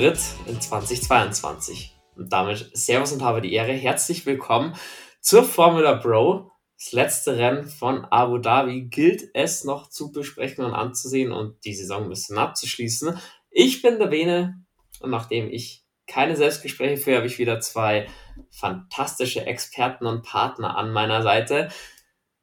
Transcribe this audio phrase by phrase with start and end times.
[0.00, 1.96] Ritt in 2022.
[2.16, 3.72] Und damit Servus und habe die Ehre.
[3.72, 4.74] Herzlich willkommen
[5.20, 6.52] zur Formula Bro.
[6.76, 11.74] Das letzte Rennen von Abu Dhabi gilt es noch zu besprechen und anzusehen und die
[11.74, 13.18] Saison ein bisschen abzuschließen.
[13.50, 14.64] Ich bin der Bene
[15.00, 18.06] und nachdem ich keine Selbstgespräche führe, habe ich wieder zwei
[18.50, 21.70] fantastische Experten und Partner an meiner Seite.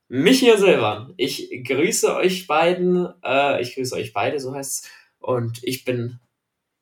[0.10, 4.92] Michi und Silvan, ich grüße euch beiden, äh, ich grüße euch beide, so heißt es,
[5.20, 6.20] und ich bin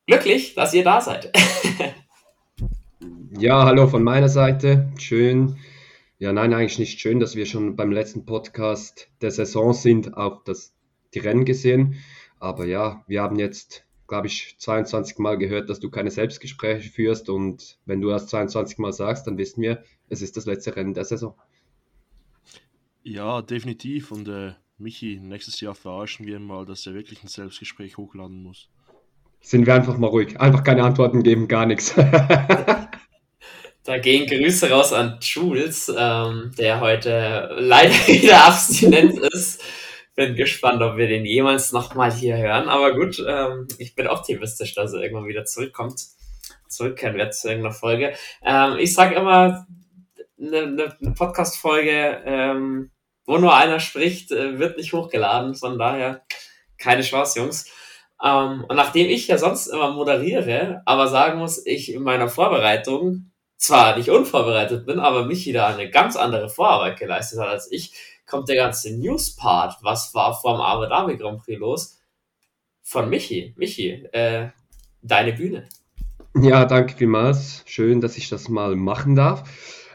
[0.06, 1.32] glücklich, dass ihr da seid.
[3.38, 5.56] ja, hallo von meiner Seite, schön,
[6.18, 10.44] ja, nein, eigentlich nicht schön, dass wir schon beim letzten Podcast der Saison sind, auch
[10.44, 10.74] das,
[11.12, 11.96] die Rennen gesehen.
[12.38, 17.28] Aber ja, wir haben jetzt, glaube ich, 22 Mal gehört, dass du keine Selbstgespräche führst.
[17.28, 20.94] Und wenn du erst 22 Mal sagst, dann wissen wir, es ist das letzte Rennen
[20.94, 21.34] der Saison.
[23.02, 24.12] Ja, definitiv.
[24.12, 28.70] Und äh, Michi, nächstes Jahr verarschen wir mal, dass er wirklich ein Selbstgespräch hochladen muss.
[29.44, 30.40] Sind wir einfach mal ruhig.
[30.40, 31.94] Einfach keine Antworten geben, gar nichts.
[33.86, 39.62] Da gehen Grüße raus an Jules, ähm, der heute leider wieder abstinent ist.
[40.14, 42.70] Bin gespannt, ob wir den jemals nochmal hier hören.
[42.70, 46.00] Aber gut, ähm, ich bin optimistisch, dass er irgendwann wieder zurückkommt.
[46.66, 48.14] Zurückkehren wird zu irgendeiner Folge.
[48.42, 49.66] Ähm, ich sag immer,
[50.40, 52.90] eine, ne, ne Podcast-Folge, ähm,
[53.26, 55.56] wo nur einer spricht, äh, wird nicht hochgeladen.
[55.56, 56.24] Von daher
[56.78, 57.70] keine Chance, Jungs.
[58.22, 63.30] Ähm, und nachdem ich ja sonst immer moderiere, aber sagen muss, ich in meiner Vorbereitung
[63.56, 67.94] zwar nicht unvorbereitet bin, aber Michi da eine ganz andere Vorarbeit geleistet hat als ich,
[68.26, 69.76] kommt der ganze News-Part.
[69.82, 72.00] Was war vor dem Abu Dhabi Grand Prix los?
[72.82, 73.54] Von Michi.
[73.56, 74.48] Michi, äh,
[75.02, 75.68] deine Bühne.
[76.36, 77.62] Ja, danke vielmals.
[77.66, 79.44] Schön, dass ich das mal machen darf.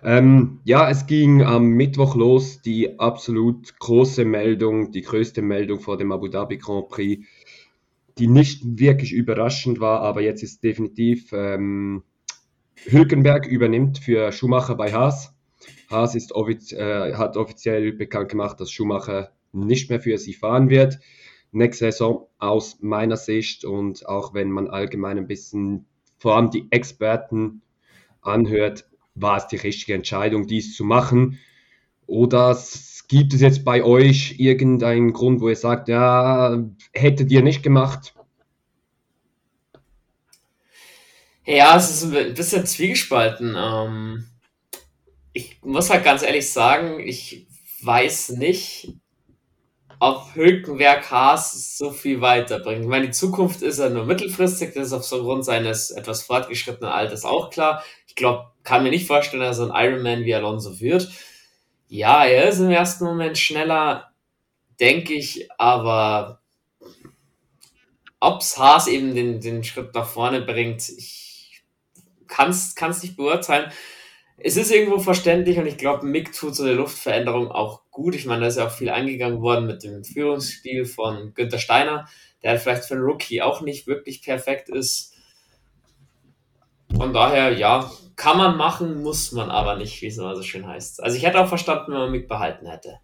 [0.03, 5.97] Ähm, ja, es ging am Mittwoch los, die absolut große Meldung, die größte Meldung vor
[5.97, 7.25] dem Abu Dhabi Grand Prix,
[8.19, 12.03] die nicht wirklich überraschend war, aber jetzt ist definitiv ähm,
[12.85, 15.33] Hülkenberg übernimmt für Schumacher bei Haas.
[15.89, 20.69] Haas ist offiz äh, hat offiziell bekannt gemacht, dass Schumacher nicht mehr für sie fahren
[20.69, 20.99] wird.
[21.51, 25.85] Nächste Saison aus meiner Sicht und auch wenn man allgemein ein bisschen
[26.17, 27.61] vor allem die Experten
[28.21, 31.39] anhört, war es die richtige Entscheidung, dies zu machen.
[32.05, 32.53] Oder
[33.09, 38.13] gibt es jetzt bei euch irgendeinen Grund, wo ihr sagt, ja, hättet ihr nicht gemacht?
[41.45, 43.55] Ja, es ist ein bisschen zwiegespalten.
[43.57, 44.27] Ähm,
[45.33, 47.47] ich muss halt ganz ehrlich sagen, ich
[47.81, 48.93] weiß nicht,
[49.99, 52.81] ob Hülkenberg Haas so viel weiterbringt.
[52.81, 57.25] Ich meine, die Zukunft ist ja nur mittelfristig, das ist aufgrund seines etwas fortgeschrittenen Alters
[57.25, 57.83] auch klar.
[58.05, 61.09] Ich glaube, kann mir nicht vorstellen, dass er ein Ironman wie Alonso wird.
[61.89, 64.13] Ja, er ist im ersten Moment schneller,
[64.79, 66.41] denke ich, aber
[68.19, 71.63] ob es Haas eben den, den Schritt nach vorne bringt, ich
[72.27, 73.71] kann es nicht beurteilen.
[74.37, 78.15] Es ist irgendwo verständlich und ich glaube, Mick tut so eine Luftveränderung auch gut.
[78.15, 82.07] Ich meine, da ist ja auch viel eingegangen worden mit dem Führungsstil von Günther Steiner,
[82.43, 85.13] der vielleicht für einen Rookie auch nicht wirklich perfekt ist.
[86.95, 90.67] Von daher, ja, kann man machen, muss man aber nicht, wie es immer so schön
[90.67, 91.01] heißt.
[91.01, 92.99] Also ich hätte auch verstanden, wenn man Mick behalten hätte.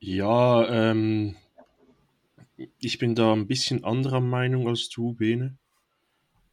[0.00, 1.36] Ja, ähm,
[2.78, 5.56] ich bin da ein bisschen anderer Meinung als du, Bene.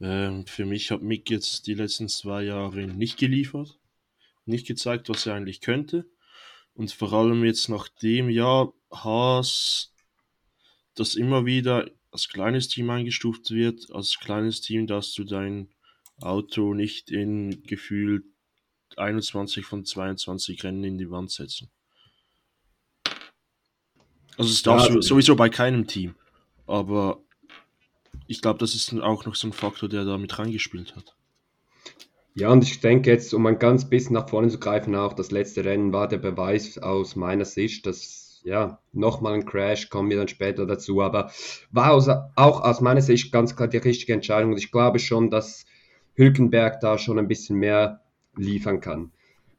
[0.02, 3.80] Ähm, für mich hat Mick jetzt die letzten zwei Jahre nicht geliefert,
[4.46, 6.06] nicht gezeigt, was er eigentlich könnte.
[6.74, 9.94] Und vor allem jetzt nach dem Jahr Haas,
[10.94, 15.68] das immer wieder als kleines Team eingestuft wird, als kleines Team darfst du dein
[16.22, 18.24] Auto nicht in gefühlt
[18.95, 21.69] 21 von 22 Rennen in die Wand setzen.
[24.38, 26.16] Also es darfst ja, du sowieso bei keinem Team.
[26.66, 27.22] Aber
[28.28, 31.18] ich glaube, das ist auch noch so ein Faktor, der da mit reingespielt hat.
[32.34, 35.31] Ja, und ich denke jetzt, um ein ganz bisschen nach vorne zu greifen, auch das
[35.31, 40.18] letzte Rennen war der Beweis aus meiner Sicht, dass ja, nochmal ein Crash, kommen wir
[40.18, 41.31] dann später dazu, aber
[41.71, 45.31] war aus, auch aus meiner Sicht ganz klar die richtige Entscheidung und ich glaube schon,
[45.31, 45.65] dass
[46.13, 48.01] Hülkenberg da schon ein bisschen mehr
[48.38, 49.12] liefern kann.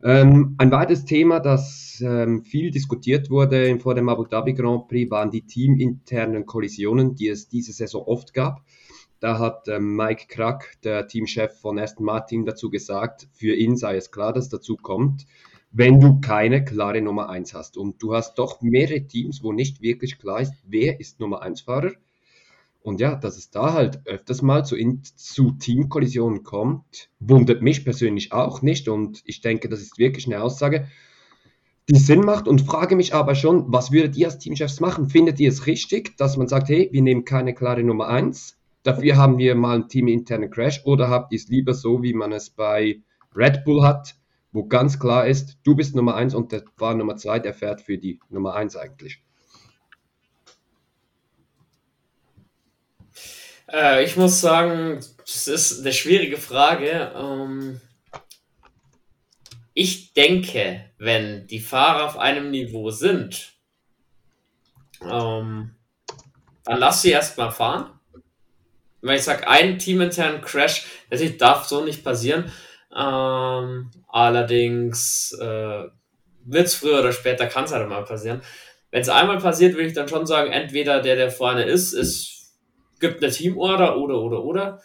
[0.05, 5.11] Ähm, ein weiteres Thema, das ähm, viel diskutiert wurde vor dem Abu Dhabi Grand Prix,
[5.11, 8.63] waren die teaminternen Kollisionen, die es diese Saison oft gab.
[9.19, 13.97] Da hat ähm, Mike Krack, der Teamchef von Aston Martin, dazu gesagt, für ihn sei
[13.97, 15.27] es klar, dass dazu kommt,
[15.73, 17.77] wenn du keine klare Nummer 1 hast.
[17.77, 21.63] Und du hast doch mehrere Teams, wo nicht wirklich klar ist, wer ist Nummer 1
[21.63, 21.93] Fahrer
[22.83, 24.77] und ja, dass es da halt öfters mal zu,
[25.17, 28.89] zu Teamkollisionen kommt, wundert mich persönlich auch nicht.
[28.89, 30.87] Und ich denke, das ist wirklich eine Aussage,
[31.91, 32.47] die Sinn macht.
[32.47, 35.09] Und frage mich aber schon, was würdet ihr als Teamchefs machen?
[35.09, 38.57] Findet ihr es richtig, dass man sagt, hey, wir nehmen keine klare Nummer 1?
[38.87, 42.33] dafür haben wir mal einen teaminternen Crash oder habt ihr es lieber so, wie man
[42.33, 43.01] es bei
[43.35, 44.15] Red Bull hat,
[44.57, 47.83] wo ganz klar ist, du bist Nummer 1 und der Fahrer Nummer 2, der fährt
[47.83, 49.21] für die Nummer 1 eigentlich?
[53.71, 57.13] Äh, ich muss sagen, das ist eine schwierige Frage.
[57.15, 57.83] Ähm,
[59.75, 63.53] ich denke, wenn die Fahrer auf einem Niveau sind,
[65.03, 65.75] ähm,
[66.65, 67.91] dann lass sie erstmal fahren.
[69.03, 72.51] Wenn ich sage, ein teaminternen Crash, natürlich darf so nicht passieren.
[72.97, 75.85] Ähm, allerdings äh,
[76.45, 78.41] wird es früher oder später, kann es halt mal passieren.
[78.91, 82.37] Wenn es einmal passiert, würde ich dann schon sagen, entweder der, der vorne ist, ist
[82.99, 84.83] gibt eine Teamorder oder, oder, oder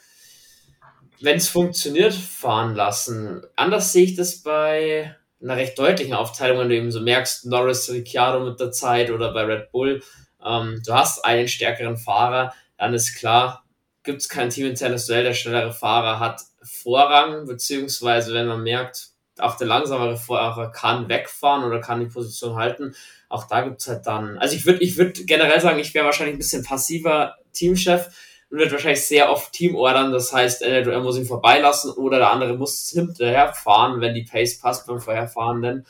[1.21, 3.43] wenn es funktioniert, fahren lassen.
[3.55, 7.89] Anders sehe ich das bei einer recht deutlichen Aufteilung, wenn du eben so merkst, Norris,
[7.89, 10.01] Ricciardo mit der Zeit oder bei Red Bull,
[10.43, 13.63] ähm, du hast einen stärkeren Fahrer, dann ist klar,
[14.03, 19.09] gibt es kein teaminternes Duell, der schnellere Fahrer hat Vorrang, beziehungsweise wenn man merkt,
[19.39, 22.95] auch der langsamere Fahrer kann wegfahren oder kann die Position halten,
[23.29, 26.05] auch da gibt es halt dann, also ich würde ich würd generell sagen, ich wäre
[26.05, 28.09] wahrscheinlich ein bisschen passiver Teamchef,
[28.51, 30.11] und wird wahrscheinlich sehr oft Teamordern.
[30.11, 34.85] Das heißt, er muss ihn vorbeilassen oder der andere muss hinterherfahren, wenn die Pace passt
[34.85, 35.87] beim Vorherfahrenden.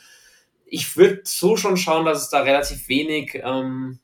[0.64, 3.98] Ich würde so schon schauen, dass es da relativ wenig ähm,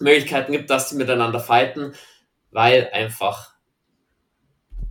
[0.00, 1.94] Möglichkeiten gibt, dass die miteinander fighten,
[2.50, 3.54] weil einfach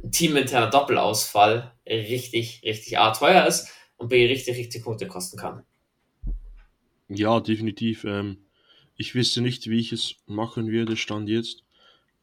[0.04, 5.64] ein teaminterner Doppelausfall richtig, richtig A teuer ist und B richtig, richtig Punkte kosten kann.
[7.08, 8.04] Ja, definitiv.
[8.04, 8.46] Ähm,
[8.96, 11.64] ich wüsste nicht, wie ich es machen würde, stand jetzt.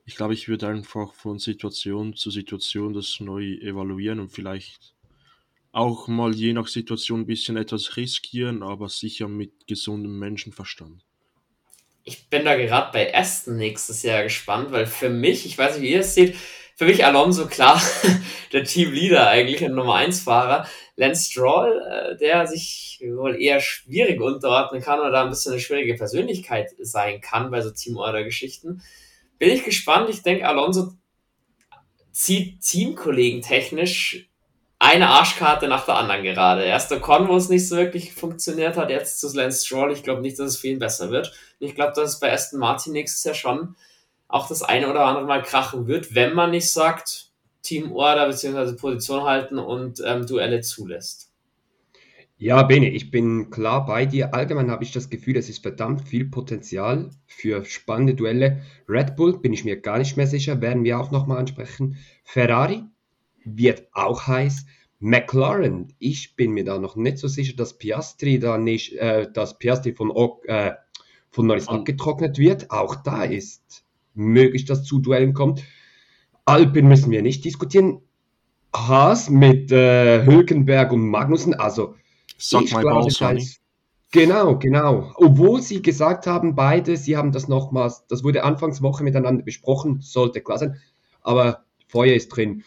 [0.04, 4.94] Ich glaube, ich würde einfach von Situation zu Situation das neu evaluieren und vielleicht
[5.70, 11.04] auch mal je nach Situation ein bisschen etwas riskieren, aber sicher mit gesundem Menschenverstand.
[12.04, 15.82] Ich bin da gerade bei Aston nächstes Jahr gespannt, weil für mich, ich weiß nicht,
[15.82, 16.36] wie ihr es seht,
[16.74, 17.80] für mich Alonso klar
[18.52, 20.66] der Teamleader eigentlich, ein Nummer 1 Fahrer.
[20.96, 25.60] Lance Stroll, äh, der sich wohl eher schwierig unterordnen kann oder da ein bisschen eine
[25.60, 28.82] schwierige Persönlichkeit sein kann bei so Teamorder-Geschichten
[29.42, 30.08] bin ich gespannt.
[30.08, 30.92] Ich denke, Alonso
[32.12, 34.30] zieht Teamkollegen technisch
[34.82, 36.64] eine Arschkarte nach der anderen gerade.
[36.64, 39.92] Erst der Con, wo es nicht so wirklich funktioniert hat, jetzt zu Lance Stroll.
[39.92, 41.32] Ich glaube nicht, dass es ihn besser wird.
[41.60, 43.76] ich glaube, dass es bei Aston Martin nächstes Jahr schon
[44.26, 47.30] auch das eine oder andere Mal krachen wird, wenn man nicht sagt,
[47.62, 48.72] Teamorder bzw.
[48.72, 51.30] Position halten und ähm, Duelle zulässt.
[52.36, 54.34] Ja, Bene, ich bin klar bei dir.
[54.34, 58.62] Allgemein habe ich das Gefühl, es ist verdammt viel Potenzial für spannende Duelle.
[58.88, 61.98] Red Bull bin ich mir gar nicht mehr sicher, werden wir auch nochmal ansprechen.
[62.24, 62.82] Ferrari
[63.44, 64.66] wird auch heiß.
[64.98, 69.58] McLaren, ich bin mir da noch nicht so sicher, dass Piastri da nicht, äh, dass
[69.58, 70.12] Piastri von,
[70.44, 70.72] äh,
[71.30, 72.70] von Norris abgetrocknet wird.
[72.70, 73.84] Auch da ist
[74.14, 75.64] möglich, dass zu Duellen kommt.
[76.44, 78.00] Alpin müssen wir nicht diskutieren.
[78.74, 81.96] Haas mit äh, Hülkenberg und Magnussen, also
[82.38, 83.60] Sag ich glaube, Balls,
[84.12, 85.10] Genau, genau.
[85.16, 90.42] Obwohl sie gesagt haben, beide, sie haben das nochmals, das wurde Anfangswoche miteinander besprochen, sollte
[90.42, 90.76] klar sein,
[91.22, 92.62] aber Feuer ist drin.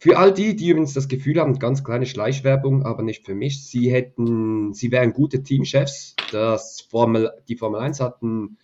[0.00, 3.66] Für all die, die übrigens das Gefühl haben, ganz kleine Schleichwerbung, aber nicht für mich,
[3.66, 6.14] sie hätten, sie wären gute Teamchefs.
[6.30, 8.58] Das Formel, die Formel 1 hatten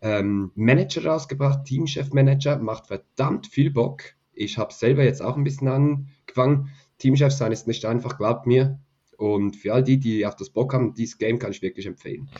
[0.00, 4.04] ähm, Manager rausgebracht, Teamchef-Manager, macht verdammt viel Bock.
[4.32, 6.70] Ich habe selber jetzt auch ein bisschen angefangen.
[6.96, 8.80] Teamchef sein ist nicht einfach, glaubt mir.
[9.18, 12.30] Und für all die, die auf das Bock haben, dieses Game kann ich wirklich empfehlen.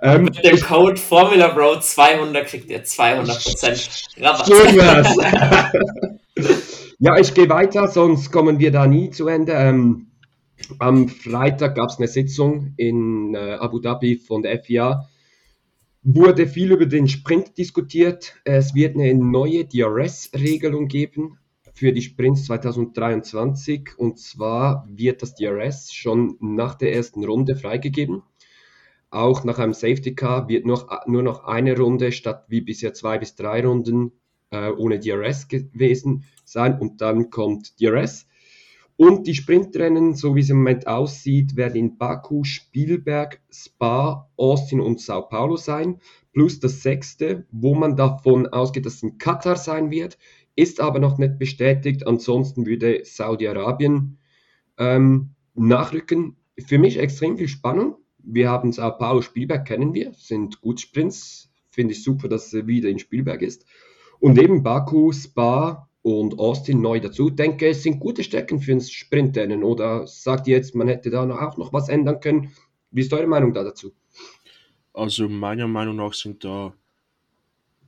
[0.00, 6.06] Ähm, Mit dem Code Formula Bro 200 kriegt ihr 200% Rabatt.
[7.00, 9.52] ja, ich gehe weiter, sonst kommen wir da nie zu Ende.
[9.52, 10.08] Ähm,
[10.78, 15.08] am Freitag gab es eine Sitzung in äh, Abu Dhabi von der FIA.
[16.02, 18.34] Wurde viel über den Sprint diskutiert.
[18.44, 21.38] Es wird eine neue DRS-Regelung geben
[21.72, 23.96] für die Sprints 2023.
[23.96, 28.22] Und zwar wird das DRS schon nach der ersten Runde freigegeben.
[29.08, 33.16] Auch nach einem Safety Car wird noch, nur noch eine Runde statt wie bisher zwei
[33.16, 34.12] bis drei Runden
[34.50, 36.78] äh, ohne DRS gewesen sein.
[36.78, 38.26] Und dann kommt DRS.
[38.96, 44.80] Und die Sprintrennen, so wie es im Moment aussieht, werden in Baku, Spielberg, Spa, Austin
[44.80, 46.00] und Sao Paulo sein.
[46.32, 50.18] Plus das sechste, wo man davon ausgeht, dass es in Katar sein wird
[50.60, 52.06] ist aber noch nicht bestätigt.
[52.06, 54.18] Ansonsten würde Saudi-Arabien
[54.78, 56.36] ähm, nachrücken.
[56.66, 57.96] Für mich extrem viel Spannung.
[58.18, 61.50] Wir haben Sao Paulo Spielberg, kennen wir, sind gut Sprints.
[61.70, 63.64] Finde ich super, dass er wieder in Spielberg ist.
[64.18, 67.30] Und eben Baku, Spa und Austin neu dazu.
[67.30, 69.62] Denke, es sind gute Strecken für ein Sprintrennen.
[69.62, 72.52] Oder sagt ihr jetzt, man hätte da auch noch was ändern können?
[72.90, 73.92] Wie ist eure Meinung da dazu?
[74.92, 76.74] Also meiner Meinung nach sind da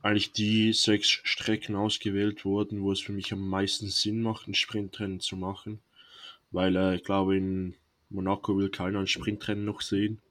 [0.01, 4.53] eigentlich die sechs Strecken ausgewählt wurden, wo es für mich am meisten Sinn macht, ein
[4.53, 5.79] Sprintrennen zu machen.
[6.51, 7.75] Weil äh, ich glaube, in
[8.09, 10.21] Monaco will keiner ein Sprintrennen noch sehen.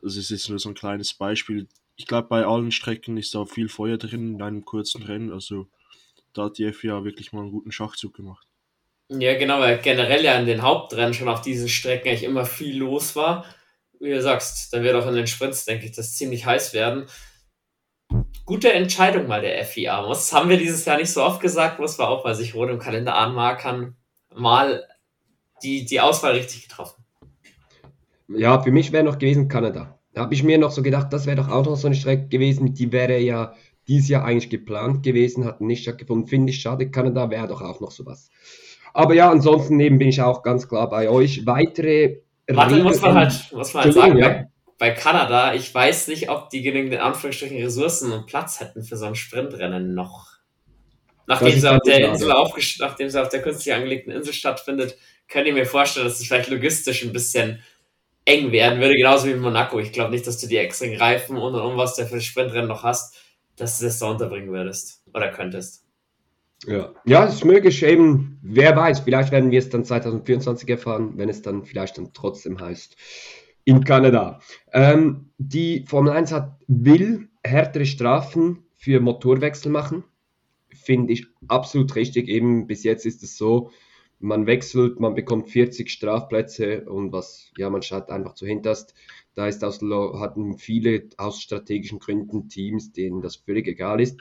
[0.00, 1.66] Das ist jetzt nur so ein kleines Beispiel.
[1.96, 5.32] Ich glaube, bei allen Strecken ist da viel Feuer drin in einem kurzen Rennen.
[5.32, 5.66] Also
[6.34, 8.46] da hat die FIA wirklich mal einen guten Schachzug gemacht.
[9.08, 12.78] Ja, genau, weil generell ja in den Hauptrennen schon auf diesen Strecken eigentlich immer viel
[12.78, 13.44] los war.
[14.00, 17.06] Wie du sagst, dann wird auch in den Sprints, denke ich, das ziemlich heiß werden.
[18.44, 20.06] Gute Entscheidung mal der FIA.
[20.08, 22.70] Das haben wir dieses Jahr nicht so oft gesagt, muss man auch bei sich rot
[22.70, 23.96] im Kalender anmarkern.
[24.34, 24.88] Mal
[25.62, 27.04] die, die Auswahl richtig getroffen.
[28.28, 29.98] Ja, für mich wäre noch gewesen Kanada.
[30.14, 32.28] Da habe ich mir noch so gedacht, das wäre doch auch noch so eine Strecke
[32.28, 33.54] gewesen, die wäre ja
[33.88, 36.28] dieses Jahr eigentlich geplant gewesen, hat nicht stattgefunden.
[36.28, 38.30] Finde ich schade, Kanada wäre doch auch noch sowas.
[38.94, 41.46] Aber ja, ansonsten eben bin ich auch ganz klar bei euch.
[41.46, 42.18] Weitere.
[42.48, 44.28] Warte, muss man halt, muss man halt sagen, ja.
[44.28, 44.48] bei,
[44.78, 48.96] bei Kanada, ich weiß nicht, ob die genügend in Anführungsstrichen Ressourcen und Platz hätten für
[48.96, 50.32] so ein Sprintrennen noch.
[51.26, 52.28] Nachdem sie, auf der Insel
[52.80, 54.98] nachdem sie auf der künstlich angelegten Insel stattfindet,
[55.28, 57.62] könnt ihr mir vorstellen, dass es vielleicht logistisch ein bisschen
[58.24, 59.78] eng werden würde, genauso wie in Monaco.
[59.78, 62.24] Ich glaube nicht, dass du die extra Reifen und und um, was du für das
[62.24, 63.16] Sprintrennen noch hast,
[63.56, 65.84] dass du das da unterbringen würdest oder könntest.
[66.66, 71.14] Ja, ja, es ist möglich, eben, wer weiß, vielleicht werden wir es dann 2024 erfahren,
[71.16, 72.96] wenn es dann vielleicht dann trotzdem heißt,
[73.64, 74.40] in Kanada.
[74.72, 80.04] Ähm, die Formel 1 hat, will härtere Strafen für Motorwechsel machen.
[80.68, 82.28] Finde ich absolut richtig.
[82.28, 83.70] Eben bis jetzt ist es so,
[84.18, 88.94] man wechselt, man bekommt 40 Strafplätze und was, ja, man schaut einfach zu hinterst.
[89.34, 94.20] Da ist aus, hatten viele aus strategischen Gründen Teams, denen das völlig egal ist.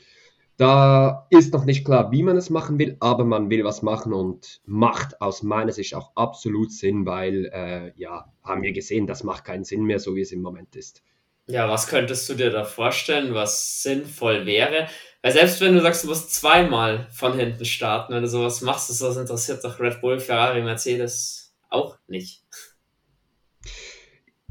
[0.58, 4.14] Da ist noch nicht klar, wie man es machen will, aber man will was machen
[4.14, 9.24] und macht aus meiner Sicht auch absolut Sinn, weil, äh, ja, haben wir gesehen, das
[9.24, 11.02] macht keinen Sinn mehr, so wie es im Moment ist.
[11.48, 14.88] Ja, was könntest du dir da vorstellen, was sinnvoll wäre?
[15.22, 18.90] Weil selbst wenn du sagst, du musst zweimal von hinten starten, wenn du sowas machst,
[18.90, 22.44] das, das interessiert doch Red Bull, Ferrari, Mercedes auch nicht.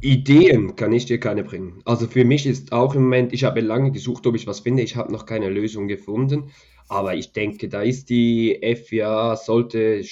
[0.01, 1.83] Ideen kann ich dir keine bringen.
[1.85, 4.83] Also für mich ist auch im Moment, ich habe lange gesucht, ob ich was finde,
[4.83, 6.51] ich habe noch keine Lösung gefunden,
[6.89, 10.03] aber ich denke, da ist die FIA, sollte,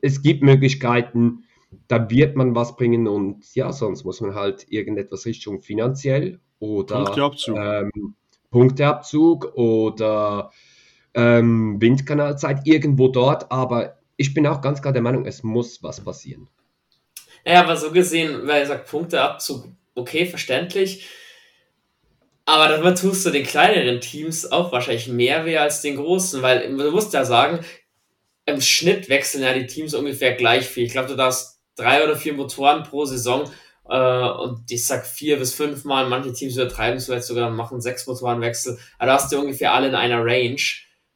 [0.00, 1.44] es gibt Möglichkeiten,
[1.88, 7.04] da wird man was bringen und ja, sonst muss man halt irgendetwas Richtung finanziell oder
[7.04, 7.56] Punkteabzug.
[7.58, 8.14] Ähm,
[8.50, 10.50] Punkteabzug oder
[11.14, 16.00] ähm, Windkanalzeit irgendwo dort, aber ich bin auch ganz klar der Meinung, es muss was
[16.00, 16.48] passieren.
[17.48, 21.08] Naja, aber so gesehen, weil er sagt Punkteabzug, okay, verständlich.
[22.44, 26.68] Aber damit tust du den kleineren Teams auch wahrscheinlich mehr weh als den großen, weil
[26.76, 27.64] du musst ja sagen,
[28.44, 30.84] im Schnitt wechseln ja die Teams ungefähr gleich viel.
[30.84, 33.50] Ich glaube, du darfst drei oder vier Motoren pro Saison
[33.88, 37.80] äh, und ich sag vier bis fünf Mal, manche Teams übertreiben es vielleicht sogar, machen
[37.80, 38.78] sechs Motorenwechsel.
[38.98, 40.60] Aber da hast du ungefähr alle in einer Range.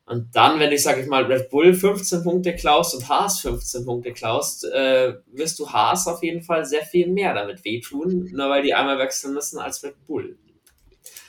[0.04, 3.84] Und dann, wenn ich, sag ich mal, Red Bull 15 Punkte klaust und Haas 15
[3.84, 8.50] Punkte klaust, äh, wirst du Haas auf jeden Fall sehr viel mehr damit wehtun, nur
[8.50, 10.36] weil die einmal wechseln müssen als Red Bull.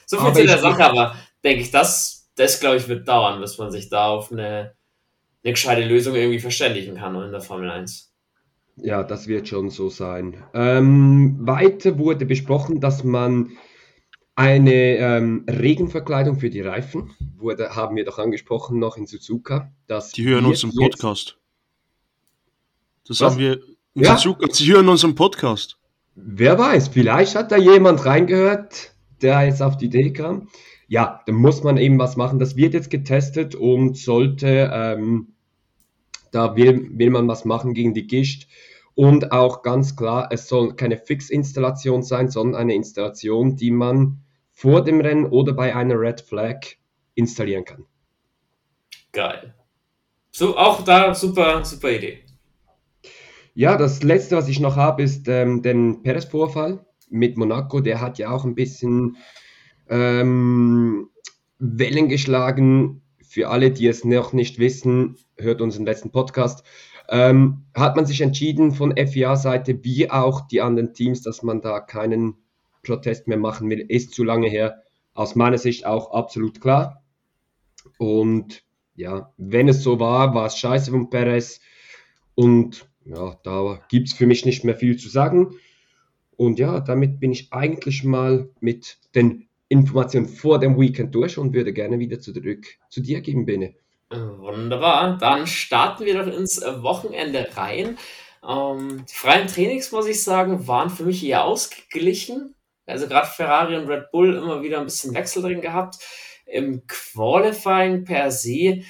[0.06, 3.58] So viel zu der Sache, aber denke ich, das, das glaube ich, wird dauern, bis
[3.58, 4.74] man sich da auf eine,
[5.44, 8.12] eine gescheite Lösung irgendwie verständigen kann in der Formel 1.
[8.77, 10.44] Ja, das wird schon so sein.
[10.53, 13.51] Ähm, weiter wurde besprochen, dass man
[14.36, 19.72] eine ähm, Regenverkleidung für die Reifen, wurde, haben wir doch angesprochen noch in Suzuka.
[19.88, 21.38] Dass die hören unseren Podcast.
[23.08, 23.34] Das Was?
[23.34, 23.62] haben wir
[23.94, 24.18] in ja?
[24.18, 25.78] Suzuka, sie hören unseren Podcast.
[26.16, 30.50] Wer weiß, vielleicht hat da jemand reingehört, der jetzt auf die Idee kam.
[30.88, 32.40] Ja, dann muss man eben was machen.
[32.40, 35.34] Das wird jetzt getestet und sollte ähm,
[36.32, 38.48] da will, will man was machen gegen die Gischt.
[38.96, 44.23] Und auch ganz klar, es soll keine Fix-Installation sein, sondern eine Installation, die man
[44.63, 46.62] vor dem Rennen oder bei einer Red Flag
[47.15, 47.84] installieren kann.
[49.12, 49.53] Geil.
[50.32, 52.20] So, auch da super, super Idee.
[53.55, 57.82] Ja, das letzte, was ich noch habe, ist ähm, den Perez-Vorfall mit Monaco.
[57.82, 59.17] Der hat ja auch ein bisschen
[59.89, 61.10] ähm,
[61.60, 66.63] Wellen geschlagen für alle, die es noch nicht wissen, hört unseren letzten Podcast,
[67.10, 71.82] ähm, hat man sich entschieden von FIA-Seite wie auch die anderen Teams, dass man da
[71.82, 72.42] keinen
[72.84, 74.84] Protest mehr machen will, ist zu lange her.
[75.13, 77.04] Aus meiner Sicht auch absolut klar.
[77.98, 78.63] Und
[78.96, 81.60] ja, wenn es so war, war es scheiße von Perez.
[82.36, 85.56] Und ja, da gibt es für mich nicht mehr viel zu sagen.
[86.36, 91.54] Und ja, damit bin ich eigentlich mal mit den Informationen vor dem Weekend durch und
[91.54, 93.75] würde gerne wieder zurück zu dir geben, Bene.
[94.10, 97.98] Wunderbar, dann starten wir doch ins Wochenende rein.
[98.48, 102.54] Ähm, die freien Trainings, muss ich sagen, waren für mich eher ausgeglichen.
[102.86, 105.98] Also gerade Ferrari und Red Bull immer wieder ein bisschen Wechsel drin gehabt.
[106.46, 108.84] Im Qualifying per se,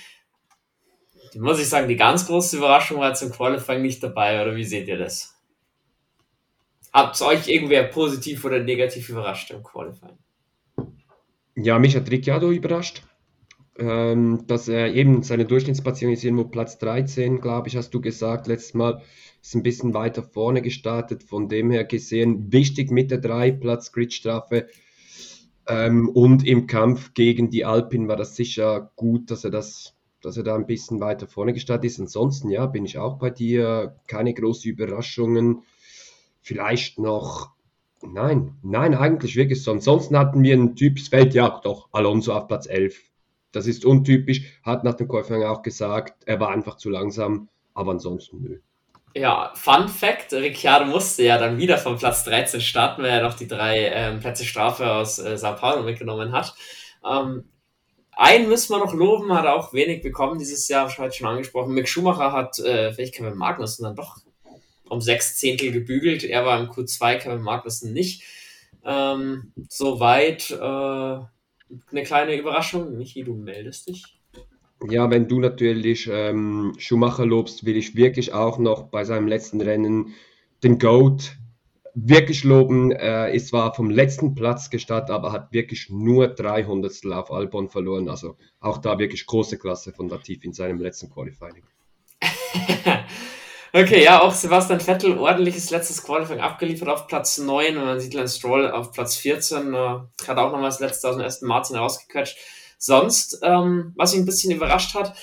[1.36, 4.64] muss ich sagen, die ganz große Überraschung war jetzt im Qualifying nicht dabei, oder wie
[4.64, 5.36] seht ihr das?
[6.92, 10.18] Habt euch irgendwer positiv oder negativ überrascht im Qualifying?
[11.56, 13.04] Ja, mich hat Ricciardo überrascht.
[13.80, 18.46] Ähm, dass er eben seine Durchschnittsplatzierung ist irgendwo Platz 13, glaube ich, hast du gesagt
[18.46, 19.02] letztes Mal.
[19.44, 22.54] Ist ein bisschen weiter vorne gestartet, von dem her gesehen.
[22.54, 24.70] Wichtig mit der 3 Platz Gridstrafe.
[25.68, 30.38] Ähm, und im Kampf gegen die Alpin war das sicher gut, dass er das, dass
[30.38, 32.00] er da ein bisschen weiter vorne gestartet ist.
[32.00, 33.98] Ansonsten, ja, bin ich auch bei dir.
[34.08, 35.64] Keine großen Überraschungen.
[36.42, 37.52] Vielleicht noch
[38.06, 39.72] Nein, nein, eigentlich wirklich so.
[39.72, 43.02] Ansonsten hatten wir ein typisches Feld, ja doch, Alonso auf Platz 11.
[43.54, 47.92] Das ist untypisch, hat nach dem Qualifying auch gesagt, er war einfach zu langsam, aber
[47.92, 48.60] ansonsten nö.
[49.16, 53.36] Ja, Fun Fact: Ricciardo musste ja dann wieder von Platz 13 starten, weil er noch
[53.36, 56.56] die drei ähm, Plätze Strafe aus äh, Sao Paulo mitgenommen hat.
[57.06, 57.46] Ähm,
[58.16, 61.74] einen müssen wir noch loben, hat auch wenig bekommen dieses Jahr, ich schon angesprochen.
[61.74, 64.18] Mick Schumacher hat, äh, vielleicht Kevin Magnussen dann doch
[64.90, 66.24] um sechs Zehntel gebügelt.
[66.24, 68.24] Er war im Q2, Kevin Magnussen nicht.
[68.86, 72.98] Ähm, soweit äh, eine kleine Überraschung.
[72.98, 74.13] Michi, du meldest dich.
[74.90, 79.62] Ja, wenn du natürlich ähm, Schumacher lobst, will ich wirklich auch noch bei seinem letzten
[79.62, 80.14] Rennen
[80.64, 81.38] den Goat
[81.96, 82.92] wirklich loben.
[82.92, 88.10] Er ist zwar vom letzten Platz gestartet, aber hat wirklich nur 300 auf Albon verloren.
[88.10, 91.64] Also auch da wirklich große Klasse von Latif in seinem letzten Qualifying.
[93.76, 98.14] Okay, ja, auch Sebastian Vettel ordentliches letztes Qualifying abgeliefert auf Platz 9 und man sieht
[98.14, 99.78] Lance Stroll auf Platz 14, äh,
[100.28, 102.38] hat auch nochmal das letzte aus dem ersten Martin rausgequetscht.
[102.86, 105.16] Sonst, ähm, was mich ein bisschen überrascht hat,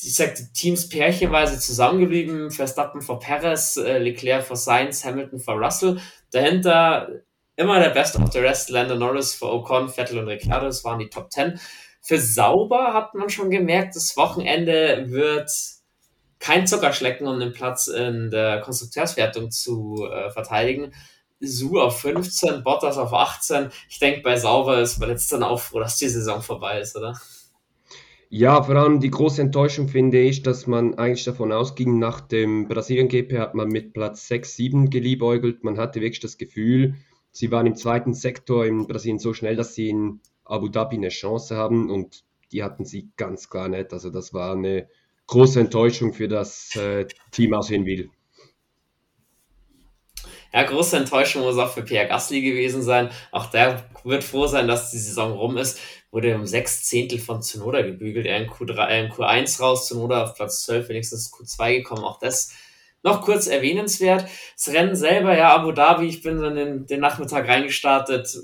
[0.00, 5.54] ich sag, die Teams pärchenweise zusammengeblieben, Verstappen vor Perez, äh, Leclerc vor Sainz, Hamilton vor
[5.54, 7.08] Russell, dahinter
[7.56, 11.00] immer der Best of the Rest, Lando Norris vor Ocon, Vettel und Ricciardo, das waren
[11.00, 11.58] die Top 10.
[12.02, 15.50] Für sauber hat man schon gemerkt, das Wochenende wird
[16.38, 20.92] kein Zuckerschlecken, um den Platz in der Konstrukteurswertung zu äh, verteidigen.
[21.40, 23.70] Su auf 15, Bottas auf 18.
[23.88, 26.96] Ich denke, bei Sauber ist man jetzt dann auch froh, dass die Saison vorbei ist,
[26.96, 27.18] oder?
[28.30, 32.68] Ja, vor allem die große Enttäuschung finde ich, dass man eigentlich davon ausging, nach dem
[32.68, 35.64] Brasilien-GP hat man mit Platz 6, 7 geliebäugelt.
[35.64, 36.96] Man hatte wirklich das Gefühl,
[37.30, 41.08] sie waren im zweiten Sektor in Brasilien so schnell, dass sie in Abu Dhabi eine
[41.08, 43.92] Chance haben und die hatten sie ganz klar nicht.
[43.94, 44.88] Also das war eine
[45.26, 48.10] große Enttäuschung für das äh, Team aus Hinwil.
[50.52, 53.10] Ja, große Enttäuschung muss auch für Pierre Gasly gewesen sein.
[53.32, 55.78] Auch der wird froh sein, dass die Saison rum ist.
[56.10, 58.24] Wurde um sechs Zehntel von Zunoda gebügelt.
[58.26, 62.04] Er in, Q3, äh, in Q1 raus, Zunoda auf Platz 12, wenigstens Q2 gekommen.
[62.04, 62.54] Auch das
[63.02, 64.26] noch kurz erwähnenswert.
[64.56, 68.38] Das Rennen selber, ja, Abu Dhabi, ich bin dann in den Nachmittag reingestartet.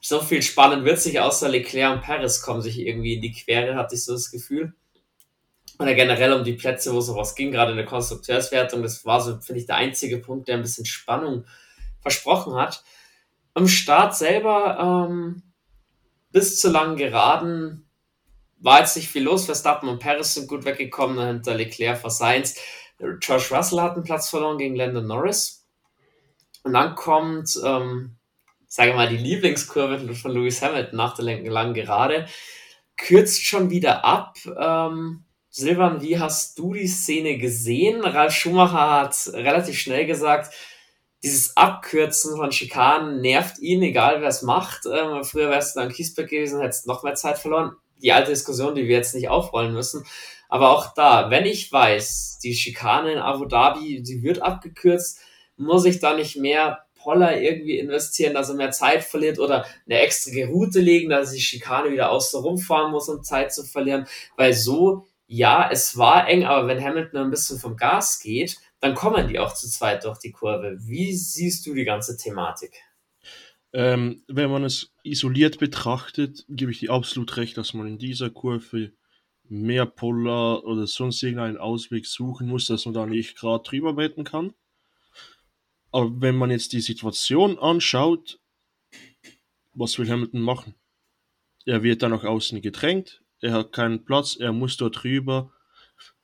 [0.00, 3.76] So viel spannend wird sich außer Leclerc und Paris kommen sich irgendwie in die Quere,
[3.76, 4.74] hatte ich so das Gefühl
[5.78, 8.82] oder generell um die Plätze, wo sowas ging, gerade in der Konstrukteurswertung.
[8.82, 11.44] Das war so, finde ich, der einzige Punkt, der ein bisschen Spannung
[12.00, 12.82] versprochen hat.
[13.54, 15.42] Am Start selber, ähm,
[16.30, 17.88] bis zu langen Geraden,
[18.60, 19.46] war jetzt nicht viel los.
[19.46, 22.56] Verstappen und Paris sind gut weggekommen, dahinter Leclerc vor Sainz.
[22.98, 25.64] George Russell hat einen Platz verloren gegen Landon Norris.
[26.64, 28.16] Und dann kommt, ähm,
[28.66, 32.26] sage mal, die Lieblingskurve von Lewis Hamilton nach der langen Gerade.
[32.96, 34.36] Kürzt schon wieder ab.
[34.44, 38.02] Ähm, Silvan, wie hast du die Szene gesehen?
[38.02, 40.54] Ralf Schumacher hat relativ schnell gesagt,
[41.22, 44.86] dieses Abkürzen von Schikanen nervt ihn, egal wer es macht.
[44.86, 47.72] Ähm, früher wärst du dann Kiesberg gewesen, hättest noch mehr Zeit verloren.
[48.02, 50.04] Die alte Diskussion, die wir jetzt nicht aufrollen müssen.
[50.48, 55.20] Aber auch da, wenn ich weiß, die Schikane in Abu Dhabi, die wird abgekürzt,
[55.56, 59.98] muss ich da nicht mehr Poller irgendwie investieren, dass er mehr Zeit verliert oder eine
[60.00, 64.06] extra Route legen, dass die Schikane wieder außen rumfahren muss, um Zeit zu verlieren.
[64.36, 68.94] Weil so ja, es war eng, aber wenn Hamilton ein bisschen vom Gas geht, dann
[68.94, 70.78] kommen die auch zu zweit durch die Kurve.
[70.80, 72.80] Wie siehst du die ganze Thematik?
[73.74, 78.30] Ähm, wenn man es isoliert betrachtet, gebe ich dir absolut recht, dass man in dieser
[78.30, 78.92] Kurve
[79.44, 84.24] mehr Polar oder sonst irgendeinen Ausweg suchen muss, dass man da nicht gerade drüber wetten
[84.24, 84.54] kann.
[85.92, 88.40] Aber wenn man jetzt die Situation anschaut,
[89.74, 90.74] was will Hamilton machen?
[91.66, 95.52] Er wird dann nach außen gedrängt, er hat keinen Platz, er muss dort rüber.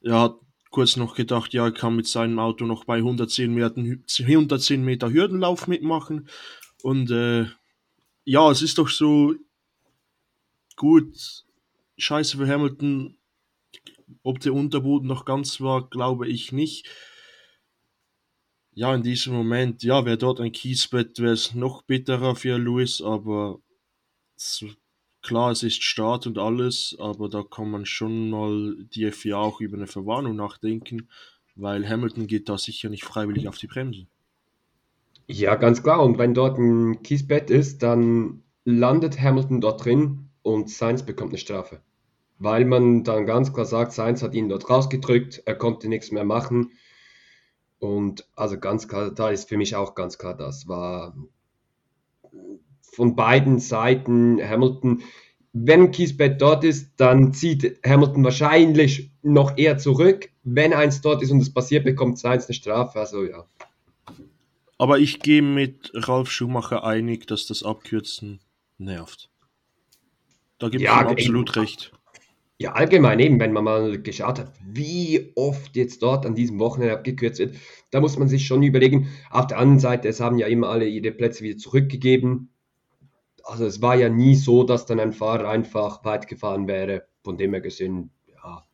[0.03, 0.37] Er hat
[0.71, 3.81] kurz noch gedacht, ja, er kann mit seinem Auto noch bei 110 Meter,
[4.21, 6.29] 110 Meter Hürdenlauf mitmachen.
[6.83, 7.47] Und äh,
[8.25, 9.35] ja, es ist doch so
[10.77, 11.45] gut,
[11.97, 13.17] scheiße für Hamilton.
[14.23, 16.89] Ob der Unterboden noch ganz war, glaube ich nicht.
[18.75, 23.01] ja, in diesem Moment, ja, wäre dort ein Kiesbett, wäre es noch bitterer für Lewis,
[23.01, 23.61] aber
[25.25, 29.61] klar, es ist Start und alles, aber da kann man schon mal die FIA auch
[29.61, 31.09] über eine Verwarnung nachdenken,
[31.57, 34.07] weil Hamilton geht da sicher nicht freiwillig auf die Bremse.
[35.27, 36.03] Ja, ganz klar.
[36.03, 41.39] Und wenn dort ein Kiesbett ist, dann landet Hamilton dort drin und Sainz bekommt eine
[41.39, 41.81] Strafe.
[42.39, 46.25] Weil man dann ganz klar sagt, Sainz hat ihn dort rausgedrückt, er konnte nichts mehr
[46.25, 46.73] machen.
[47.79, 51.17] Und also ganz klar, da ist für mich auch ganz klar, das war
[52.95, 55.03] von beiden Seiten Hamilton.
[55.53, 60.31] Wenn Kiesbett dort ist, dann zieht Hamilton wahrscheinlich noch eher zurück.
[60.43, 62.99] Wenn eins dort ist und es passiert, bekommt Sainz eine Strafe.
[62.99, 63.45] Also ja.
[64.79, 68.41] Aber ich gehe mit Ralf Schumacher einig, dass das Abkürzen
[68.79, 69.31] nervt.
[70.59, 71.61] Da gibt es Ja, absolut eben.
[71.61, 71.93] recht.
[72.59, 76.95] Ja, allgemein eben, wenn man mal geschaut hat, wie oft jetzt dort an diesem Wochenende
[76.95, 77.57] abgekürzt wird,
[77.91, 79.09] da muss man sich schon überlegen.
[79.31, 82.51] Auf der anderen Seite, es haben ja immer alle ihre Plätze wieder zurückgegeben.
[83.45, 87.07] Also es war ja nie so, dass dann ein Fahrer einfach weit gefahren wäre.
[87.23, 88.65] Von dem her gesehen, ja,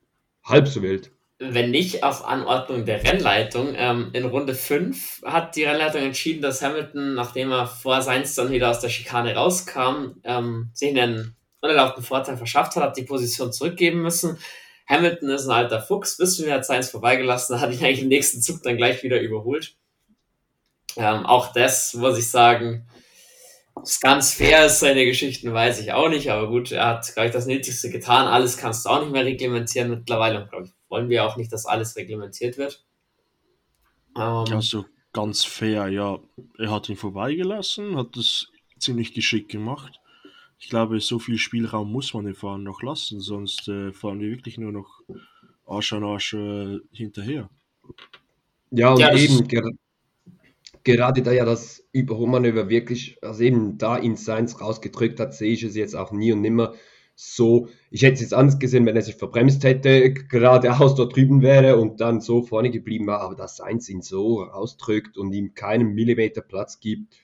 [0.45, 1.11] halb so wild.
[1.39, 3.75] Wenn nicht auf Anordnung der Rennleitung.
[3.75, 8.51] Ähm, in Runde 5 hat die Rennleitung entschieden, dass Hamilton, nachdem er vor Sainz dann
[8.51, 13.53] wieder aus der Schikane rauskam, ähm, sich einen unerlaubten Vorteil verschafft hat, hat die Position
[13.53, 14.39] zurückgeben müssen.
[14.87, 18.43] Hamilton ist ein alter Fuchs, wissen wir, hat Sainz vorbeigelassen, hat ihn eigentlich im nächsten
[18.43, 19.75] Zug dann gleich wieder überholt.
[20.97, 22.87] Ähm, auch das muss ich sagen,
[23.83, 27.29] ist ganz fair ist seine Geschichten, weiß ich auch nicht, aber gut, er hat, glaube
[27.29, 28.27] ich, das Nötigste getan.
[28.27, 31.53] Alles kannst du auch nicht mehr reglementieren mittlerweile und, glaube ich, wollen wir auch nicht,
[31.53, 32.85] dass alles reglementiert wird.
[34.17, 36.19] Ähm, Also ganz fair, ja.
[36.59, 40.01] Er hat ihn vorbeigelassen, hat das ziemlich geschickt gemacht.
[40.59, 44.31] Ich glaube, so viel Spielraum muss man den Fahrern noch lassen, sonst äh, fahren wir
[44.31, 45.01] wirklich nur noch
[45.67, 47.49] Arsch an Arsch äh, hinterher.
[48.71, 49.49] Ja, und Ja, eben
[50.85, 55.63] gerade da ja das Überholmanöver wirklich, also eben da in Sainz rausgedrückt hat, sehe ich
[55.63, 56.75] es jetzt auch nie und nimmer
[57.15, 57.69] so.
[57.91, 61.77] Ich hätte es jetzt anders gesehen, wenn er sich verbremst hätte, geradeaus dort drüben wäre
[61.77, 65.95] und dann so vorne geblieben war, aber dass Sainz ihn so rausdrückt und ihm keinen
[65.95, 67.15] Millimeter Platz gibt,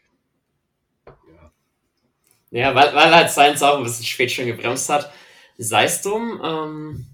[2.51, 5.13] Ja, weil, weil halt Sainz auch ein bisschen spät schon gebremst hat.
[5.59, 6.41] Sei es drum.
[6.43, 7.07] Ähm,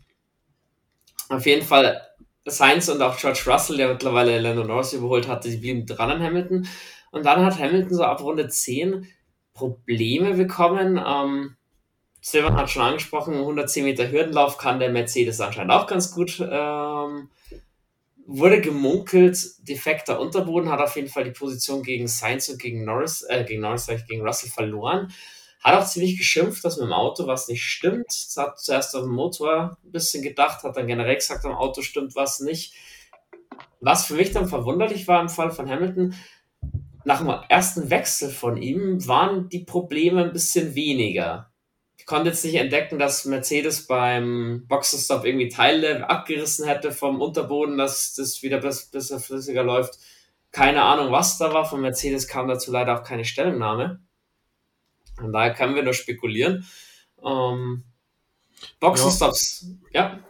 [1.28, 2.00] auf jeden Fall
[2.44, 6.22] Sainz und auch George Russell, der mittlerweile Lando Norris überholt hatte, die blieben dran an
[6.22, 6.66] Hamilton.
[7.10, 9.06] Und dann hat Hamilton so ab Runde 10
[9.54, 11.00] Probleme bekommen.
[11.04, 11.56] Ähm,
[12.20, 16.40] Silvan hat schon angesprochen, 110 Meter Hürdenlauf kann der Mercedes anscheinend auch ganz gut.
[16.40, 17.28] Ähm,
[18.26, 23.22] wurde gemunkelt, defekter Unterboden, hat auf jeden Fall die Position gegen Sainz und gegen Norris,
[23.28, 25.12] äh, gegen Norris, gegen Russell verloren.
[25.62, 28.10] Hat auch ziemlich geschimpft, dass mit dem Auto was nicht stimmt.
[28.10, 31.82] Es hat zuerst auf dem Motor ein bisschen gedacht, hat dann generell gesagt, am Auto
[31.82, 32.74] stimmt was nicht.
[33.80, 36.14] Was für mich dann verwunderlich war im Fall von Hamilton,
[37.04, 41.50] nach dem ersten Wechsel von ihm waren die Probleme ein bisschen weniger.
[41.96, 47.78] Ich konnte jetzt nicht entdecken, dass Mercedes beim Boxenstopp irgendwie Teile abgerissen hätte vom Unterboden,
[47.78, 49.98] dass das wieder besser flüssiger läuft.
[50.50, 51.64] Keine Ahnung, was da war.
[51.64, 54.00] Von Mercedes kam dazu leider auch keine Stellungnahme.
[55.22, 56.66] Von daher können wir nur spekulieren.
[57.24, 57.84] Ähm,
[58.80, 60.20] Boxenstops, ja.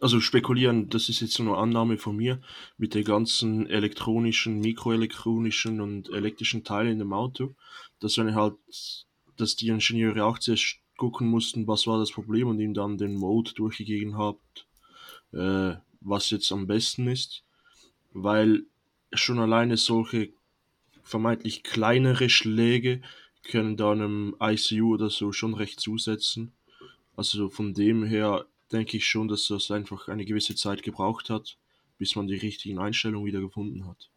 [0.00, 2.40] Also spekulieren, das ist jetzt nur eine Annahme von mir,
[2.78, 7.54] mit den ganzen elektronischen, mikroelektronischen und elektrischen Teilen in dem Auto,
[8.00, 8.54] dass wenn halt,
[9.36, 13.14] dass die Ingenieure auch zuerst gucken mussten, was war das Problem und ihm dann den
[13.14, 14.66] Mode durchgegeben habt,
[15.32, 17.44] äh, was jetzt am besten ist,
[18.12, 18.64] weil
[19.12, 20.30] schon alleine solche
[21.02, 23.00] vermeintlich kleinere Schläge
[23.48, 26.52] können da einem ICU oder so schon recht zusetzen.
[27.16, 31.56] Also von dem her denke ich schon, dass das einfach eine gewisse Zeit gebraucht hat,
[31.98, 34.10] bis man die richtigen Einstellungen wieder gefunden hat.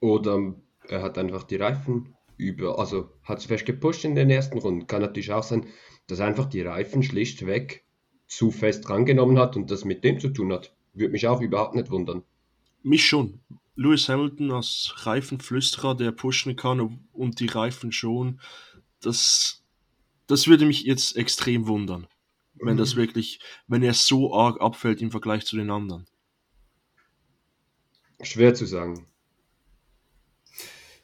[0.00, 0.54] Oder
[0.88, 4.86] er hat einfach die Reifen über, also hat es fest gepusht in den ersten Runden.
[4.86, 5.66] Kann natürlich auch sein,
[6.06, 7.84] dass er einfach die Reifen schlichtweg
[8.26, 10.74] zu fest rangenommen hat und das mit dem zu tun hat.
[10.94, 12.22] Würde mich auch überhaupt nicht wundern.
[12.82, 13.40] Mich schon.
[13.78, 18.40] Lewis Hamilton als Reifenflüsterer, der pushen kann und die Reifen schon,
[19.00, 19.62] das,
[20.26, 22.08] das würde mich jetzt extrem wundern,
[22.54, 23.38] wenn das wirklich,
[23.68, 26.06] wenn er so arg abfällt im Vergleich zu den anderen.
[28.20, 29.06] Schwer zu sagen.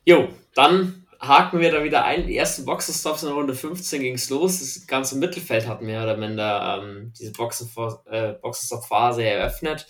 [0.04, 2.26] Jo, dann haken wir da wieder ein.
[2.26, 4.58] Die ersten Boxenstops in Runde 15 ging es los.
[4.58, 9.86] Das ganze Mittelfeld hat mehr oder minder ähm, diese äh, Boxenstopp-Phase eröffnet.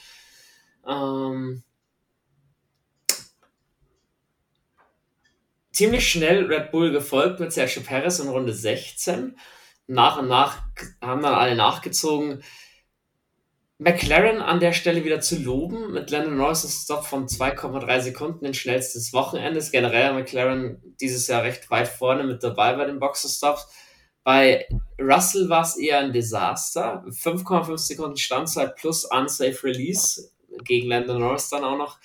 [0.86, 1.64] Ähm,
[5.74, 9.36] ziemlich schnell Red Bull gefolgt mit Sergio Perez in Runde 16.
[9.86, 10.62] Nach und nach
[11.02, 12.42] haben dann alle nachgezogen.
[13.78, 18.54] McLaren an der Stelle wieder zu loben, mit Landon Norris Stop von 2,3 Sekunden, den
[18.54, 19.72] schnellstes Wochenendes.
[19.72, 23.68] Generell McLaren dieses Jahr recht weit vorne mit dabei bei den Boxenstops.
[24.22, 24.66] Bei
[24.98, 27.04] Russell war es eher ein Desaster.
[27.08, 30.30] 5,5 Sekunden Standzeit plus Unsafe Release
[30.62, 31.98] gegen Landon Norris dann auch noch.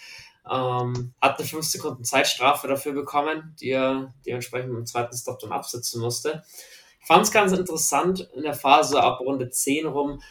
[0.52, 5.52] Ähm, hat eine 5 Sekunden Zeitstrafe dafür bekommen, die er dementsprechend im zweiten Stop dann
[5.52, 6.44] absitzen musste.
[7.02, 10.22] Ich fand es ganz interessant in der Phase ab Runde 10 rum,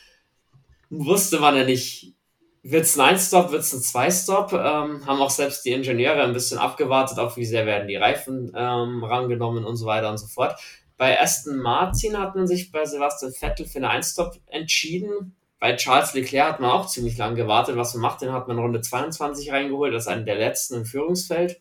[0.90, 2.14] wusste man ja nicht,
[2.62, 4.52] wird es ein Ein-Stop, wird es ein Zwei-Stop.
[4.52, 8.52] Ähm, haben auch selbst die Ingenieure ein bisschen abgewartet, auf wie sehr werden die Reifen
[8.54, 10.60] ähm, rangenommen und so weiter und so fort.
[10.96, 15.36] Bei Aston Martin hat man sich bei Sebastian Vettel für eine Ein-Stop entschieden.
[15.60, 17.76] Bei Charles Leclerc hat man auch ziemlich lange gewartet.
[17.76, 20.84] Was man macht, den hat man Runde 22 reingeholt, das ist einer der letzten im
[20.84, 21.60] Führungsfeld.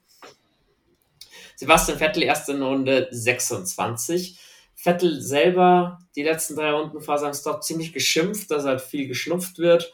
[1.55, 4.39] Sebastian Vettel erst in Runde 26.
[4.75, 9.57] Vettel selber die letzten drei Runden vor seinem Stop ziemlich geschimpft, dass halt viel geschnupft
[9.57, 9.91] wird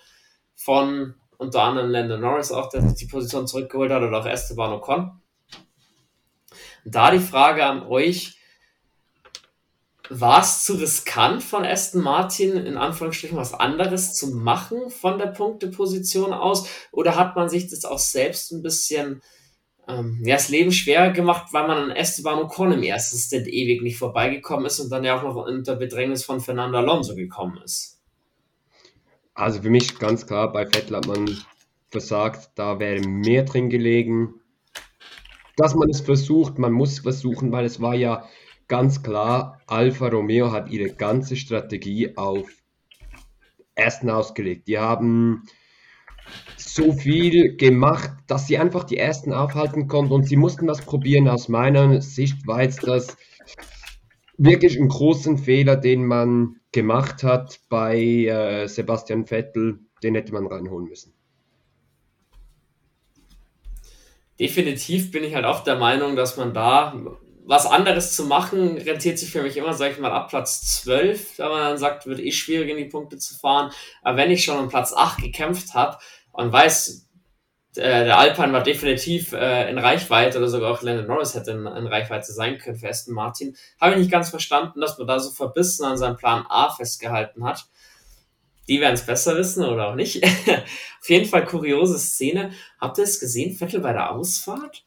[0.56, 4.74] von unter anderem Landon Norris auch, der sich die Position zurückgeholt hat oder auch Esteban
[4.74, 5.22] Ocon.
[6.84, 8.38] Da die Frage an euch,
[10.10, 15.28] war es zu riskant von Aston Martin, in Anführungsstrichen was anderes zu machen von der
[15.28, 16.68] Punkteposition aus?
[16.92, 19.22] Oder hat man sich das auch selbst ein bisschen
[19.88, 23.82] ähm, ja, das Leben schwer gemacht, weil man an Esteban Ocon im ersten Stint ewig
[23.82, 28.02] nicht vorbeigekommen ist und dann ja auch noch unter Bedrängnis von Fernando Alonso gekommen ist.
[29.34, 31.38] Also für mich ganz klar, bei Vettel hat man
[31.90, 34.36] versagt, da wäre mehr drin gelegen.
[35.56, 38.28] Dass man es versucht, man muss versuchen, weil es war ja
[38.74, 42.50] ganz klar, Alfa Romeo hat ihre ganze Strategie auf
[43.76, 44.68] Ersten ausgelegt.
[44.68, 45.44] Die haben
[46.58, 51.28] so viel gemacht, dass sie einfach die ersten aufhalten konnten und sie mussten das probieren.
[51.28, 53.16] Aus meiner Sicht war jetzt das
[54.40, 59.82] wirklich ein großen Fehler, den man gemacht hat bei äh, Sebastian Vettel.
[60.02, 61.14] Den hätte man reinholen müssen.
[64.40, 69.20] Definitiv bin ich halt auch der Meinung, dass man da was anderes zu machen, rentiert
[69.20, 72.20] sich für mich immer, sag ich mal, ab Platz 12, da man dann sagt, wird
[72.20, 73.72] eh schwierig in die Punkte zu fahren.
[74.02, 75.98] Aber wenn ich schon um Platz 8 gekämpft habe
[76.32, 77.08] und weiß,
[77.76, 81.66] äh, der Alpine war definitiv äh, in Reichweite oder sogar auch Landon Norris hätte in,
[81.66, 85.20] in Reichweite sein können für Aston Martin, habe ich nicht ganz verstanden, dass man da
[85.20, 87.66] so verbissen an seinem Plan A festgehalten hat.
[88.70, 90.24] Die werden es besser wissen oder auch nicht.
[91.02, 92.52] Auf jeden Fall kuriose Szene.
[92.80, 94.86] Habt ihr es gesehen, Vettel bei der Ausfahrt?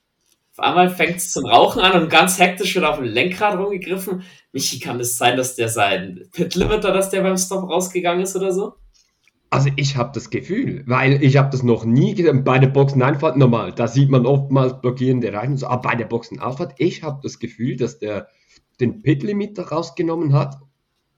[0.59, 4.23] Auf einmal fängt es zum Rauchen an und ganz hektisch wird auf dem Lenkrad rumgegriffen.
[4.53, 8.53] Michi, kann es sein, dass der sein Pit-Limiter, dass der beim Stop rausgegangen ist oder
[8.53, 8.73] so?
[9.51, 12.43] Also ich habe das Gefühl, weil ich habe das noch nie gesehen.
[12.43, 15.59] Bei der Boxeneinfahrt normal, da sieht man oftmals blockierende Reifen.
[15.59, 18.29] So, aber bei der Boxenauffahrt, ich habe das Gefühl, dass der
[18.81, 20.57] den Pit-Limiter rausgenommen hat.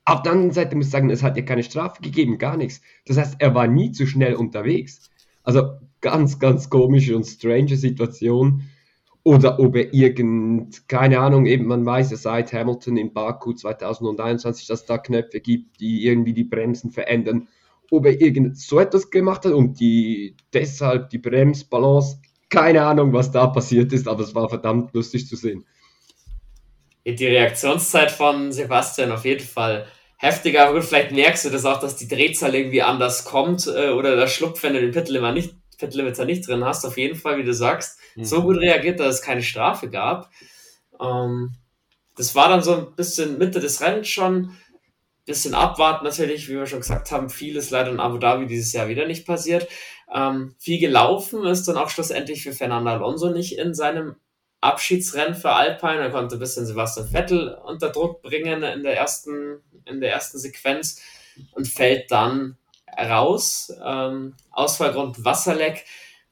[0.05, 2.81] Auf der anderen Seite muss ich sagen, es hat ja keine Strafe gegeben, gar nichts.
[3.07, 5.11] Das heißt, er war nie zu schnell unterwegs.
[5.45, 8.65] Also ganz, ganz komische und strange Situation
[9.25, 14.67] oder ob er irgend, keine Ahnung, eben man weiß ja seit Hamilton in Baku 2021,
[14.67, 17.49] dass da Knöpfe gibt, die irgendwie die Bremsen verändern,
[17.91, 23.31] ob er irgend so etwas gemacht hat und die deshalb die Bremsbalance, keine Ahnung, was
[23.31, 25.65] da passiert ist, aber es war verdammt lustig zu sehen.
[27.05, 29.87] Die Reaktionszeit von Sebastian auf jeden Fall
[30.19, 34.17] heftiger, aber vielleicht merkst du das auch, dass die Drehzahl irgendwie anders kommt äh, oder
[34.17, 37.45] der Schlupf, wenn du den Pitlimiter nicht, Pitlimiter nicht drin hast, auf jeden Fall, wie
[37.45, 38.45] du sagst so mhm.
[38.45, 40.31] gut reagiert, dass es keine Strafe gab.
[41.01, 41.55] Ähm,
[42.17, 44.57] das war dann so ein bisschen Mitte des Rennens schon.
[45.25, 48.89] Bisschen abwarten natürlich, wie wir schon gesagt haben, vieles leider in Abu Dhabi dieses Jahr
[48.89, 49.69] wieder nicht passiert.
[50.13, 54.17] Ähm, viel gelaufen ist dann auch schlussendlich für Fernando Alonso nicht in seinem
[54.61, 56.01] Abschiedsrennen für Alpine.
[56.01, 60.39] Er konnte ein bisschen Sebastian Vettel unter Druck bringen in der ersten, in der ersten
[60.39, 61.01] Sequenz
[61.53, 62.57] und fällt dann
[62.99, 63.73] raus.
[63.85, 65.85] Ähm, Ausfallgrund Wasserleck.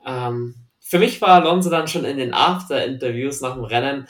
[0.05, 0.55] Ähm,
[0.89, 4.07] für mich war Alonso dann schon in den After-Interviews nach dem Rennen,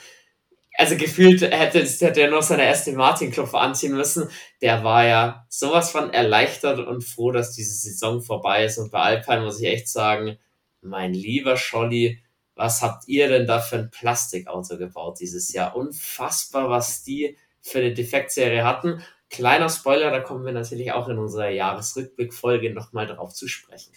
[0.77, 4.29] also gefühlt hätte, hätte er noch seine erste Martin-Klopfer anziehen müssen.
[4.61, 8.77] Der war ja sowas von erleichtert und froh, dass diese Saison vorbei ist.
[8.77, 10.37] Und bei Alpine muss ich echt sagen,
[10.81, 12.21] mein lieber Scholli,
[12.53, 15.75] was habt ihr denn da für ein Plastikauto gebaut dieses Jahr?
[15.75, 19.01] Unfassbar, was die für eine Defektserie hatten.
[19.31, 23.93] Kleiner Spoiler, da kommen wir natürlich auch in unserer Jahresrückblickfolge nochmal drauf zu sprechen.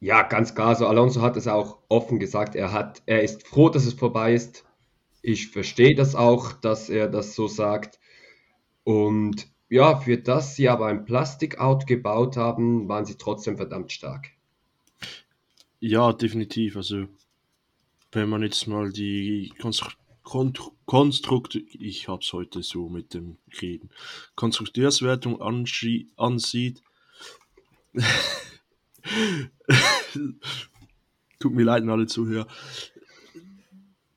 [0.00, 0.76] Ja, ganz klar.
[0.76, 2.54] So Alonso hat es auch offen gesagt.
[2.54, 4.64] Er hat, er ist froh, dass es vorbei ist.
[5.22, 7.98] Ich verstehe das auch, dass er das so sagt.
[8.84, 14.30] Und ja, für das sie aber ein Plastikout gebaut haben, waren sie trotzdem verdammt stark.
[15.80, 16.76] Ja, definitiv.
[16.76, 17.06] Also,
[18.12, 19.52] wenn man jetzt mal die
[20.86, 23.90] Konstrukt, ich habe es heute so mit dem Reden,
[24.36, 25.42] Konstrukteurswertung
[26.16, 26.82] ansieht,
[31.40, 32.46] Tut mir leid an alle Zuhörer.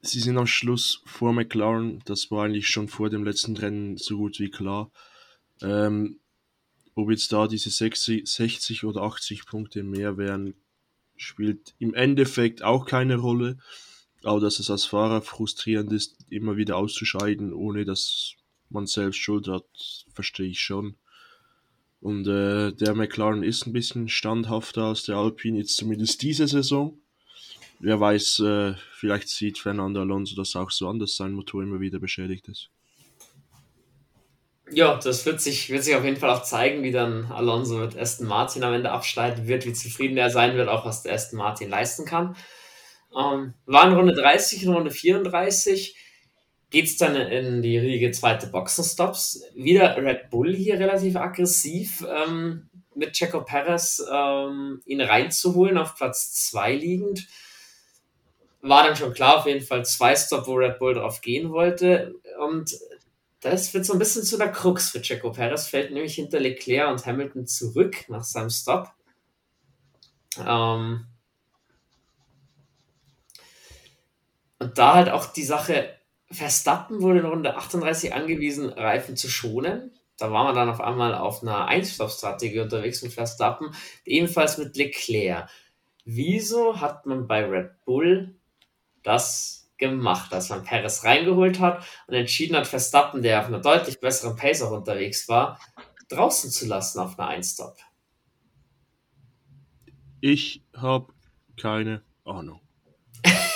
[0.01, 2.01] Sie sind am Schluss vor McLaren.
[2.06, 4.91] Das war eigentlich schon vor dem letzten Rennen so gut wie klar.
[5.62, 6.19] Ähm,
[6.95, 10.56] ob jetzt da diese 60, 60 oder 80 Punkte mehr wären,
[11.15, 13.58] spielt im Endeffekt auch keine Rolle.
[14.23, 18.36] Aber dass es als Fahrer frustrierend ist, immer wieder auszuscheiden, ohne dass
[18.69, 19.65] man selbst Schuld hat,
[20.13, 20.95] verstehe ich schon.
[22.02, 26.98] Und äh, der McLaren ist ein bisschen standhafter als der Alpine, jetzt zumindest diese Saison.
[27.80, 31.80] Wer weiß, äh, vielleicht sieht Fernando Alonso das auch so an, dass sein Motor immer
[31.80, 32.70] wieder beschädigt ist.
[34.72, 37.98] Ja, das wird sich, wird sich auf jeden Fall auch zeigen, wie dann Alonso mit
[37.98, 41.38] Aston Martin am Ende abschneiden wird, wie zufrieden er sein wird, auch was der Aston
[41.38, 42.36] Martin leisten kann.
[43.16, 45.96] Ähm, waren Runde 30 und Runde 34
[46.71, 49.43] geht es dann in die Riege zweite Boxenstops.
[49.53, 56.34] Wieder Red Bull hier relativ aggressiv ähm, mit Checo Perez ähm, ihn reinzuholen, auf Platz
[56.49, 57.27] 2 liegend.
[58.62, 62.15] War dann schon klar, auf jeden Fall zwei Stop, wo Red Bull drauf gehen wollte.
[62.39, 62.77] Und
[63.41, 66.89] das wird so ein bisschen zu der Krux für Checo Perez, fällt nämlich hinter Leclerc
[66.89, 68.91] und Hamilton zurück nach seinem Stop.
[70.38, 71.05] Ähm,
[74.60, 76.01] und da halt auch die Sache,
[76.32, 79.91] Verstappen wurde in Runde 38 angewiesen, Reifen zu schonen.
[80.17, 83.74] Da war man dann auf einmal auf einer Einstopp-Strategie unterwegs mit Verstappen,
[84.06, 85.50] ebenfalls mit Leclerc.
[86.06, 88.36] Wieso hat man bei Red Bull
[89.04, 94.00] das gemacht, dass man Perez reingeholt hat und entschieden hat, Verstappen, der auf einer deutlich
[94.00, 95.60] besseren Pace auch unterwegs war,
[96.10, 97.78] draußen zu lassen auf einer Einstop?
[100.22, 101.12] Ich habe
[101.60, 102.62] keine Ahnung.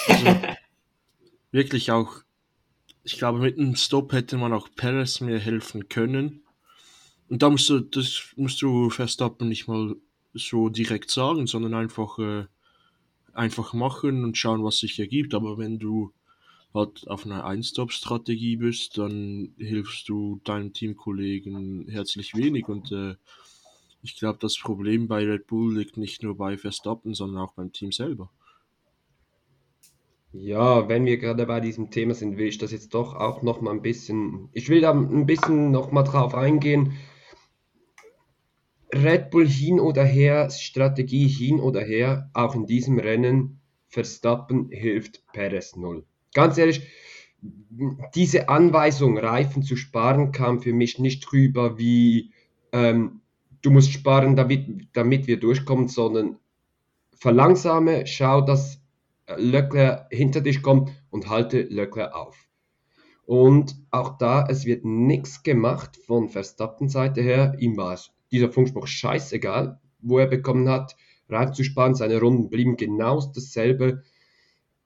[0.07, 0.25] Also,
[1.51, 2.24] wirklich auch
[3.05, 6.41] ich glaube, mit einem Stop hätte man auch Perez mir helfen können.
[7.29, 9.95] Und da musst du, das musst du Verstappen nicht mal
[10.33, 12.45] so direkt sagen, sondern einfach, äh,
[13.33, 15.35] einfach machen und schauen, was sich ergibt.
[15.35, 16.13] Aber wenn du
[16.73, 22.67] halt auf einer Ein-Stop-Strategie bist, dann hilfst du deinem Teamkollegen herzlich wenig.
[22.67, 23.15] Und äh,
[24.01, 27.71] ich glaube, das Problem bei Red Bull liegt nicht nur bei Verstappen, sondern auch beim
[27.71, 28.31] Team selber.
[30.37, 33.61] Ja, wenn wir gerade bei diesem Thema sind, will ich das jetzt doch auch noch
[33.61, 36.93] mal ein bisschen, ich will da ein bisschen noch mal drauf eingehen.
[38.93, 45.23] Red Bull hin oder her, Strategie hin oder her, auch in diesem Rennen, Verstappen hilft
[45.31, 46.05] Perez null.
[46.33, 46.85] Ganz ehrlich,
[48.13, 52.33] diese Anweisung, Reifen zu sparen, kam für mich nicht rüber wie,
[52.73, 53.21] ähm,
[53.61, 56.39] du musst sparen, damit, damit wir durchkommen, sondern
[57.13, 58.84] verlangsame, schau, dass
[59.37, 62.47] Leclerc hinter dich kommt und halte Leclerc auf.
[63.25, 67.55] Und auch da, es wird nichts gemacht von Verstappen Seite her.
[67.59, 67.99] Ihm war
[68.31, 70.95] dieser Funkspruch scheißegal, wo er bekommen hat,
[71.29, 71.95] reinzusparen.
[71.95, 74.03] Seine Runden blieben genau dasselbe.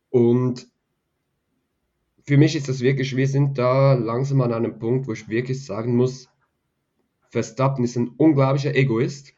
[0.10, 0.68] Und
[2.26, 5.66] für mich ist das wirklich, wir sind da langsam an einem Punkt, wo ich wirklich
[5.66, 6.30] sagen muss,
[7.30, 9.34] Verstappen ist ein unglaublicher Egoist.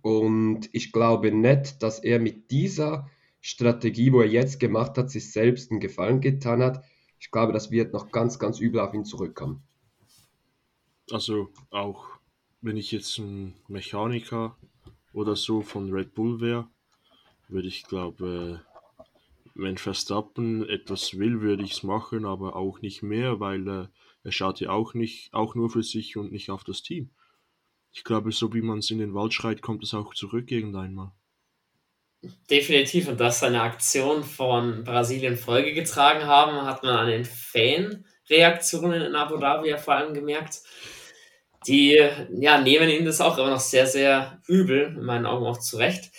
[0.00, 3.10] Und ich glaube nicht, dass er mit dieser
[3.46, 6.82] Strategie, wo er jetzt gemacht hat, sich selbst einen Gefallen getan hat.
[7.20, 9.62] Ich glaube, das wird noch ganz, ganz übel auf ihn zurückkommen.
[11.10, 12.06] Also auch
[12.62, 14.56] wenn ich jetzt ein Mechaniker
[15.12, 16.70] oder so von Red Bull wäre,
[17.48, 18.62] würde ich glaube,
[19.54, 23.86] wenn Verstappen etwas will, würde ich es machen, aber auch nicht mehr, weil äh,
[24.22, 27.10] er schaut ja auch nicht, auch nur für sich und nicht auf das Team.
[27.92, 30.94] Ich glaube, so wie man es in den Wald schreit, kommt es auch zurück irgendwann
[30.94, 31.14] mal.
[32.50, 33.08] Definitiv.
[33.08, 39.14] Und dass seine Aktion von Brasilien Folge getragen haben, hat man an den Fan-Reaktionen in
[39.14, 40.60] Abu Dhabi ja vor allem gemerkt.
[41.66, 41.98] Die
[42.38, 46.12] ja, nehmen ihm das auch immer noch sehr, sehr übel, in meinen Augen auch zurecht.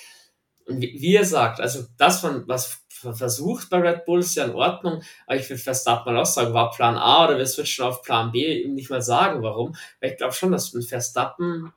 [0.66, 2.82] Und wie, wie er sagt, also das, was
[3.14, 6.54] versucht bei Red Bull, ist ja in Ordnung, aber ich will Verstappen mal auch sagen,
[6.54, 9.76] war Plan A oder wir switchen auf Plan B, ihm nicht mal sagen, warum.
[10.00, 11.72] Weil ich glaube schon, dass mit Verstappen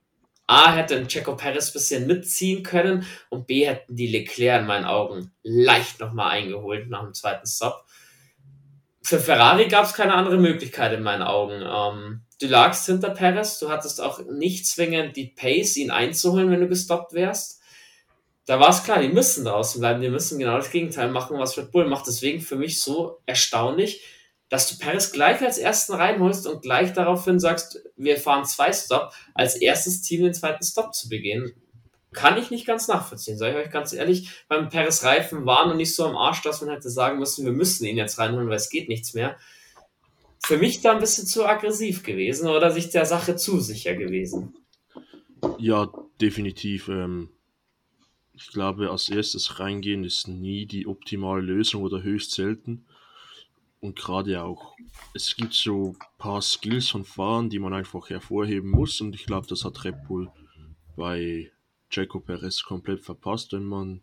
[0.48, 4.66] A hätte ein Checo Perez ein bisschen mitziehen können und B hätten die Leclerc in
[4.66, 7.84] meinen Augen leicht nochmal eingeholt nach dem zweiten Stop.
[9.02, 11.62] Für Ferrari gab es keine andere Möglichkeit in meinen Augen.
[11.62, 16.60] Ähm, du lagst hinter Perez, du hattest auch nicht zwingend die Pace, ihn einzuholen, wenn
[16.60, 17.60] du gestoppt wärst.
[18.46, 21.58] Da war es klar, die müssen draußen bleiben, die müssen genau das Gegenteil machen, was
[21.58, 22.06] Red Bull macht.
[22.06, 24.02] Deswegen für mich so erstaunlich,
[24.48, 29.12] dass du Paris gleich als ersten reinholst und gleich daraufhin sagst, wir fahren zwei Stop,
[29.34, 31.52] als erstes Team den zweiten Stop zu begehen.
[32.12, 34.30] Kann ich nicht ganz nachvollziehen, sage ich euch ganz ehrlich.
[34.48, 37.52] Beim Paris Reifen war noch nicht so am Arsch, dass man hätte sagen müssen, wir
[37.52, 39.36] müssen ihn jetzt reinholen, weil es geht nichts mehr.
[40.40, 44.54] Für mich da ein bisschen zu aggressiv gewesen oder sich der Sache zu sicher gewesen.
[45.58, 46.88] Ja, definitiv.
[46.88, 47.28] Ähm,
[48.32, 52.86] ich glaube, als erstes reingehen ist nie die optimale Lösung oder höchst selten.
[53.80, 54.76] Und gerade auch,
[55.14, 59.00] es gibt so ein paar Skills von Fahren, die man einfach hervorheben muss.
[59.00, 60.30] Und ich glaube, das hat Red Bull
[60.96, 61.52] bei
[61.90, 64.02] Jaco Perez komplett verpasst, wenn man,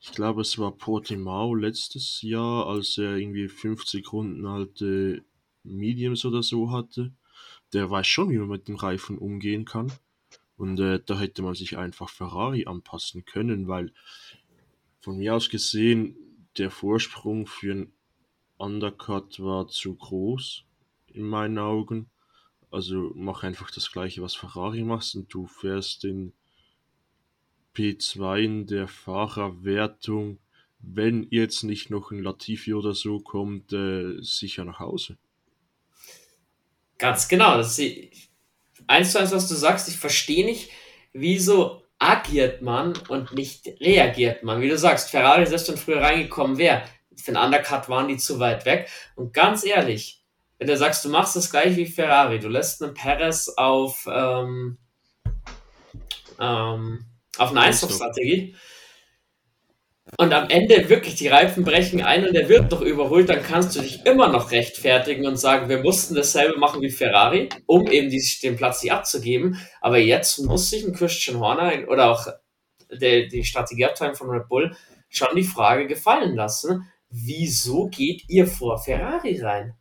[0.00, 5.22] ich glaube, es war Portimao letztes Jahr, als er irgendwie 50 Runden alte
[5.64, 7.12] Mediums oder so hatte.
[7.74, 9.92] Der weiß schon, wie man mit dem Reifen umgehen kann.
[10.56, 13.92] Und äh, da hätte man sich einfach Ferrari anpassen können, weil
[15.00, 16.16] von mir aus gesehen
[16.56, 17.92] der Vorsprung für ein
[18.58, 20.64] Undercut war zu groß
[21.06, 22.10] in meinen Augen.
[22.70, 26.32] Also mach einfach das gleiche, was Ferrari macht und du fährst in
[27.74, 30.38] P2 in der Fahrerwertung,
[30.80, 35.16] wenn jetzt nicht noch ein Latifi oder so kommt, äh, sicher nach Hause.
[36.98, 37.56] Ganz genau.
[37.56, 38.30] Das ist
[38.86, 39.88] eins zu eins, was du sagst.
[39.88, 40.70] Ich verstehe nicht,
[41.12, 44.60] wieso agiert man und nicht reagiert man.
[44.60, 46.82] Wie du sagst, Ferrari, selbst wenn früher reingekommen wäre,
[47.20, 48.88] für einen Undercut waren die zu weit weg.
[49.16, 50.22] Und ganz ehrlich,
[50.58, 54.78] wenn du sagst, du machst das gleich wie Ferrari, du lässt einen Perez auf, ähm,
[56.40, 57.04] ähm,
[57.36, 58.56] auf eine Einstop-Strategie
[60.16, 63.76] und am Ende wirklich die Reifen brechen ein und der wird noch überholt, dann kannst
[63.76, 68.08] du dich immer noch rechtfertigen und sagen, wir mussten dasselbe machen wie Ferrari, um eben
[68.08, 69.60] die, den Platz nicht abzugeben.
[69.80, 72.26] Aber jetzt muss sich ein Christian Horner oder auch
[72.90, 74.74] der, die Strategieabteilung von Red Bull
[75.10, 79.74] schon die Frage gefallen lassen, wieso geht ihr vor Ferrari rein?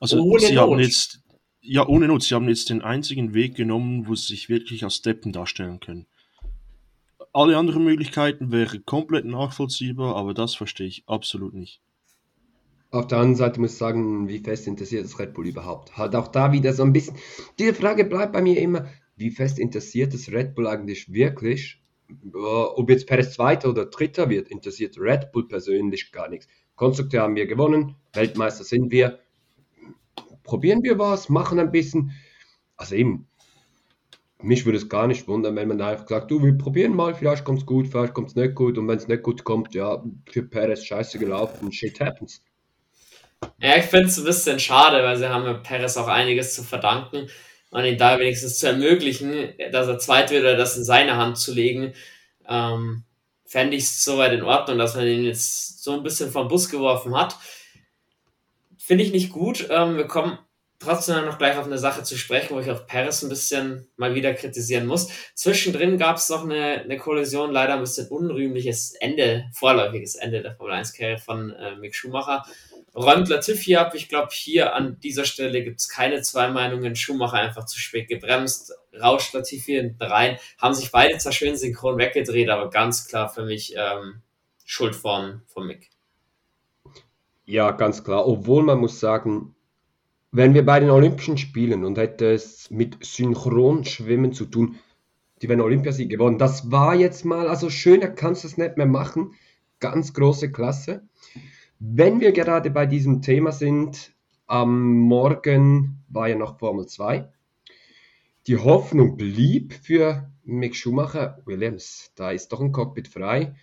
[0.00, 0.70] Also ohne sie Not.
[0.70, 1.22] haben jetzt,
[1.60, 5.02] ja, ohne Not, sie haben jetzt den einzigen Weg genommen, wo sie sich wirklich als
[5.02, 6.06] Deppen darstellen können.
[7.32, 11.80] Alle anderen Möglichkeiten wären komplett nachvollziehbar, aber das verstehe ich absolut nicht.
[12.90, 15.96] Auf der anderen Seite muss ich sagen, wie fest interessiert das Red Bull überhaupt?
[15.96, 17.16] Halt auch da wieder so ein bisschen.
[17.58, 21.80] Diese Frage bleibt bei mir immer, wie fest interessiert das Red Bull eigentlich wirklich?
[22.34, 26.48] Ob jetzt Perez Zweiter oder Dritter wird, interessiert Red Bull persönlich gar nichts.
[26.82, 29.20] Konstrukteur haben wir gewonnen, Weltmeister sind wir.
[30.42, 32.10] Probieren wir was, machen ein bisschen.
[32.76, 33.28] Also eben,
[34.40, 37.14] mich würde es gar nicht wundern, wenn man da einfach sagt, du, wir probieren mal,
[37.14, 39.76] vielleicht kommt es gut, vielleicht kommt es nicht gut und wenn es nicht gut kommt,
[39.76, 42.42] ja, für Perez scheiße gelaufen, shit happens.
[43.60, 47.28] Ja, ich finde es ein bisschen schade, weil sie haben Perez auch einiges zu verdanken
[47.70, 51.38] und ihn da wenigstens zu ermöglichen, dass er zweit wird oder das in seine Hand
[51.38, 51.92] zu legen.
[52.48, 53.04] Ähm,
[53.52, 56.70] fände ich es soweit in Ordnung, dass man ihn jetzt so ein bisschen vom Bus
[56.70, 57.36] geworfen hat.
[58.78, 59.68] Finde ich nicht gut.
[59.68, 60.38] Ähm, wir kommen
[60.78, 64.14] trotzdem noch gleich auf eine Sache zu sprechen, wo ich auch Paris ein bisschen mal
[64.14, 65.10] wieder kritisieren muss.
[65.34, 70.56] Zwischendrin gab es noch eine, eine Kollision, leider ein bisschen unrühmliches Ende, vorläufiges Ende der
[70.56, 72.46] Formel 1-Karriere von äh, Mick Schumacher.
[72.94, 73.94] Räumt Latifi ab.
[73.94, 76.96] Ich glaube, hier an dieser Stelle gibt es keine zwei Meinungen.
[76.96, 82.48] Schumacher einfach zu spät gebremst, rauscht hinten rein, haben sich beide zwar schön synchron weggedreht,
[82.48, 84.22] aber ganz klar für mich ähm,
[84.64, 85.90] Schuld von, von Mick.
[87.44, 88.26] Ja, ganz klar.
[88.26, 89.54] Obwohl man muss sagen,
[90.30, 94.76] wenn wir bei den Olympischen Spielen und hätte es mit Synchronschwimmen zu tun,
[95.42, 96.38] die wären Olympiasieg gewonnen.
[96.38, 99.34] Das war jetzt mal, also schöner kannst du es nicht mehr machen.
[99.80, 101.02] Ganz große Klasse.
[101.80, 104.12] Wenn wir gerade bei diesem Thema sind,
[104.46, 107.28] am Morgen war ja noch Formel 2.
[108.48, 113.54] Die Hoffnung blieb für Mick Schumacher, Williams, da ist doch ein Cockpit frei.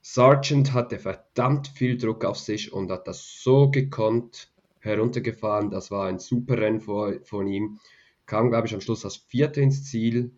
[0.00, 5.70] Sargent hatte verdammt viel Druck auf sich und hat das so gekonnt heruntergefahren.
[5.70, 7.80] Das war ein super Rennen von ihm.
[8.24, 10.32] Kam, glaube ich, am Schluss als Vierter ins Ziel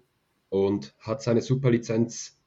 [0.48, 2.40] und hat seine Superlizenz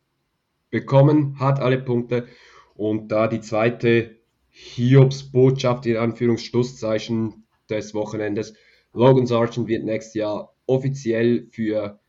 [0.72, 2.28] bekommen, hat alle Punkte.
[2.76, 4.18] Und da die zweite
[4.50, 8.56] Hiobs-Botschaft in Anführungsschlusszeichen des Wochenendes.
[8.92, 12.00] Logan Sargent wird nächstes Jahr offiziell für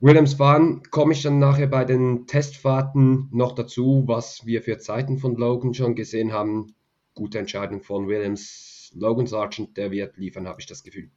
[0.00, 0.82] Williams fahren.
[0.90, 5.74] Komme ich dann nachher bei den Testfahrten noch dazu, was wir für Zeiten von Logan
[5.74, 6.74] schon gesehen haben
[7.14, 8.90] gute Entscheidung von Williams.
[8.94, 11.10] Logan Sargent, der wird liefern, habe ich das Gefühl.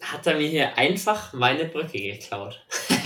[0.00, 2.66] Hat er mir hier einfach meine Brücke geklaut?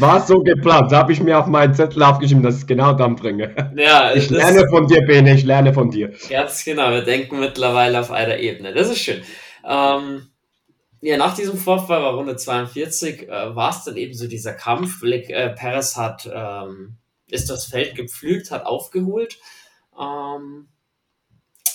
[0.00, 0.90] War so geplant.
[0.90, 3.72] Da habe ich mir auf meinen Zettel aufgeschrieben, dass ich es genau dann bringe.
[3.76, 6.12] Ja, ich lerne von dir, Bene, ich lerne von dir.
[6.28, 8.74] Ganz genau, wir denken mittlerweile auf einer Ebene.
[8.74, 9.22] Das ist schön.
[9.66, 10.30] Ähm,
[11.00, 15.02] ja, nach diesem Vorfall war Runde 42, äh, war es dann eben so dieser Kampf.
[15.02, 16.96] Äh, Perez hat, ähm,
[17.28, 19.38] ist das Feld gepflügt, hat aufgeholt
[19.98, 20.68] ähm,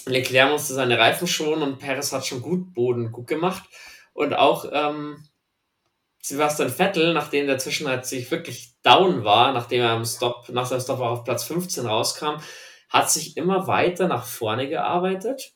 [0.06, 3.64] Leclerc musste seine Reifen schonen und Perez hat schon gut Boden gut gemacht.
[4.14, 5.24] Und auch ähm,
[6.22, 11.00] Sebastian Vettel, nachdem der zwischenzeitlich wirklich down war, nachdem er am Stop, nach seinem Stop
[11.00, 12.42] auf Platz 15 rauskam,
[12.90, 15.54] hat sich immer weiter nach vorne gearbeitet.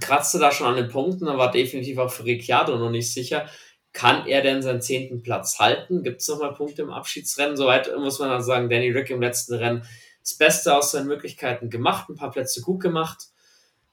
[0.00, 3.46] Kratzte da schon an den Punkten, aber war definitiv auch für Ricciardo noch nicht sicher.
[3.92, 6.02] Kann er denn seinen zehnten Platz halten?
[6.02, 7.56] Gibt es nochmal Punkte im Abschiedsrennen?
[7.56, 9.86] Soweit muss man dann sagen, Danny Rick im letzten Rennen
[10.22, 13.26] das Beste aus seinen Möglichkeiten gemacht, ein paar Plätze gut gemacht.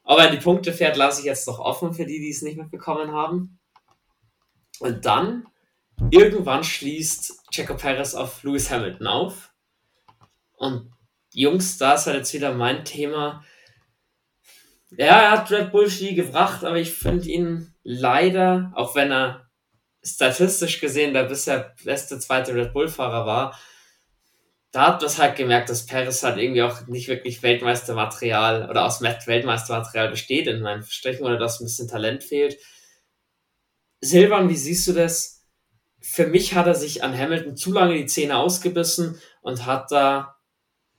[0.03, 2.57] Aber in die Punkte fährt, lasse ich jetzt noch offen für die, die es nicht
[2.57, 3.59] mitbekommen haben.
[4.79, 5.45] Und dann,
[6.11, 9.53] irgendwann schließt Checo Perez auf Lewis Hamilton auf.
[10.55, 10.91] Und
[11.33, 13.43] Jungs, da ist halt jetzt wieder mein Thema.
[14.91, 19.49] Ja, er hat Red Bull Ski gebracht, aber ich finde ihn leider, auch wenn er
[20.03, 23.59] statistisch gesehen der bisher beste zweite Red Bull-Fahrer war,
[24.71, 29.01] da hat man halt gemerkt, dass Paris halt irgendwie auch nicht wirklich Weltmeistermaterial oder aus
[29.01, 32.57] Weltmeistermaterial besteht in meinen Strichen oder dass ein bisschen Talent fehlt.
[34.01, 35.47] Silvan, wie siehst du das?
[35.99, 40.38] Für mich hat er sich an Hamilton zu lange die Zähne ausgebissen und hat da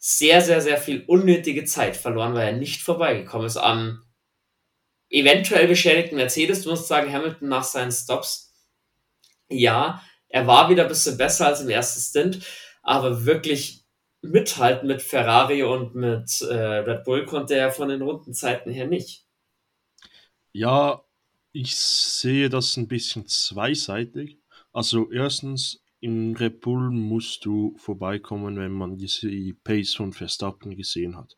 [0.03, 4.03] sehr, sehr, sehr viel unnötige Zeit verloren, weil er nicht vorbeigekommen ist am
[5.11, 6.62] eventuell beschädigten Mercedes.
[6.62, 8.55] Du musst sagen, Hamilton nach seinen Stops,
[9.51, 12.46] ja, er war wieder ein bisschen besser als im ersten Stint,
[12.82, 13.84] aber wirklich
[14.22, 19.26] mithalten mit Ferrari und mit äh, Red Bull konnte er von den Rundenzeiten her nicht.
[20.53, 21.05] Ja,
[21.53, 24.38] ich sehe das ein bisschen zweiseitig.
[24.72, 31.16] Also erstens, im Red Bull musst du vorbeikommen, wenn man die Pace von Verstappen gesehen
[31.16, 31.36] hat.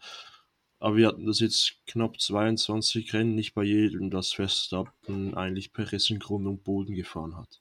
[0.79, 6.11] Aber wir hatten das jetzt knapp 22 Rennen, nicht bei jedem, dass Verstappen eigentlich Perez
[6.11, 7.61] in Grund und Boden gefahren hat.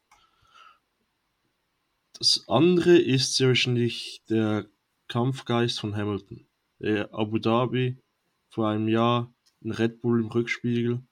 [2.17, 4.67] Das andere ist sehr wahrscheinlich der
[5.07, 6.47] Kampfgeist von Hamilton.
[6.79, 7.97] Der Abu Dhabi
[8.49, 9.33] vor einem Jahr
[9.63, 11.03] ein Red Bull im Rückspiegel,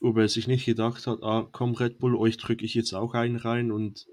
[0.00, 3.14] ob er sich nicht gedacht hat, ah, komm Red Bull, euch drücke ich jetzt auch
[3.14, 4.06] einen rein und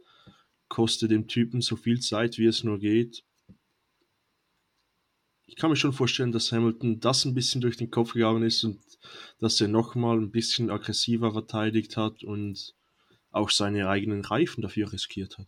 [0.73, 3.23] koste dem Typen so viel Zeit, wie es nur geht.
[5.45, 8.63] Ich kann mir schon vorstellen, dass Hamilton das ein bisschen durch den Kopf gegangen ist
[8.63, 8.79] und
[9.39, 12.73] dass er nochmal ein bisschen aggressiver verteidigt hat und
[13.29, 15.45] auch seine eigenen Reifen dafür riskiert hat.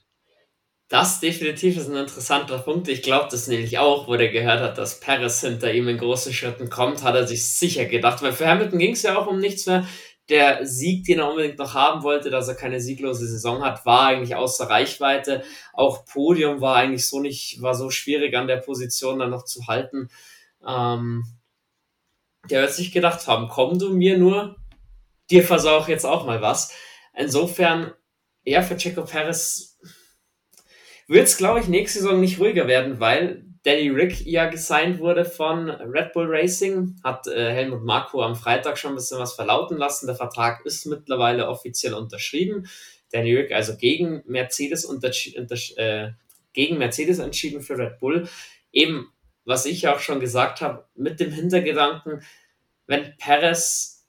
[0.89, 2.87] Das definitiv ist ein interessanter Punkt.
[2.87, 6.33] Ich glaube das nämlich auch, wo der gehört hat, dass Paris hinter ihm in großen
[6.33, 8.21] Schritten kommt, hat er sich sicher gedacht.
[8.21, 9.87] Weil für Hamilton ging es ja auch um nichts mehr.
[10.29, 14.07] Der Sieg, den er unbedingt noch haben wollte, dass er keine sieglose Saison hat, war
[14.07, 15.43] eigentlich außer Reichweite.
[15.73, 19.67] Auch Podium war eigentlich so nicht, war so schwierig an der Position dann noch zu
[19.67, 20.09] halten.
[20.67, 21.25] Ähm,
[22.49, 24.55] der wird sich gedacht haben, komm du mir nur,
[25.29, 26.73] dir versau ich jetzt auch mal was.
[27.13, 27.93] Insofern,
[28.43, 29.77] ja, für Checo Perez
[31.07, 35.25] wird es, glaube ich, nächste Saison nicht ruhiger werden, weil Danny Rick ja gesigned wurde
[35.25, 39.77] von Red Bull Racing, hat äh, Helmut Marko am Freitag schon ein bisschen was verlauten
[39.77, 40.05] lassen.
[40.05, 42.67] Der Vertrag ist mittlerweile offiziell unterschrieben.
[43.11, 44.85] Danny Rick also gegen Mercedes,
[45.77, 46.11] äh,
[46.53, 48.29] gegen Mercedes entschieden für Red Bull.
[48.71, 49.11] Eben,
[49.45, 52.21] was ich auch schon gesagt habe, mit dem Hintergedanken,
[52.85, 54.05] wenn Perez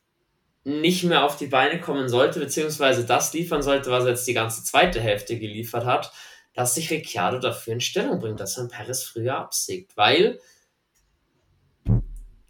[0.64, 4.34] nicht mehr auf die Beine kommen sollte, beziehungsweise das liefern sollte, was er jetzt die
[4.34, 6.12] ganze zweite Hälfte geliefert hat,
[6.56, 9.94] dass sich Ricciardo dafür in Stellung bringt, dass er Paris früher absägt.
[9.94, 10.40] Weil,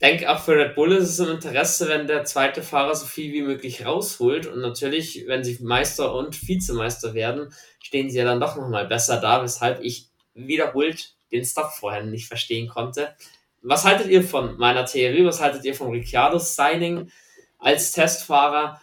[0.00, 3.32] denke auch für Red Bull ist es im Interesse, wenn der zweite Fahrer so viel
[3.32, 4.46] wie möglich rausholt.
[4.46, 7.52] Und natürlich, wenn sie Meister und Vizemeister werden,
[7.82, 12.28] stehen sie ja dann doch nochmal besser da, weshalb ich wiederholt den Stop vorher nicht
[12.28, 13.16] verstehen konnte.
[13.62, 15.24] Was haltet ihr von meiner Theorie?
[15.24, 17.10] Was haltet ihr von Ricciardos Signing
[17.58, 18.80] als Testfahrer?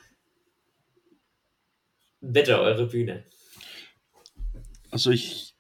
[2.20, 3.24] Bitte eure Bühne.
[4.94, 5.56] Also ich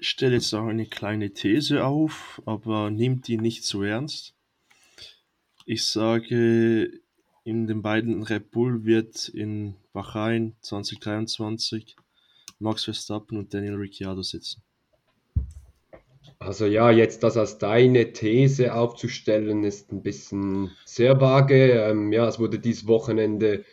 [0.00, 4.34] stelle jetzt auch eine kleine These auf, aber nehmt die nicht zu ernst.
[5.64, 6.90] Ich sage,
[7.42, 11.96] in den beiden Red Bull wird in Bahrain 2023
[12.58, 14.62] Max Verstappen und Daniel Ricciardo sitzen.
[16.38, 21.72] Also ja, jetzt das als deine These aufzustellen, ist ein bisschen sehr vage.
[21.72, 23.64] Ähm, ja, es wurde dieses Wochenende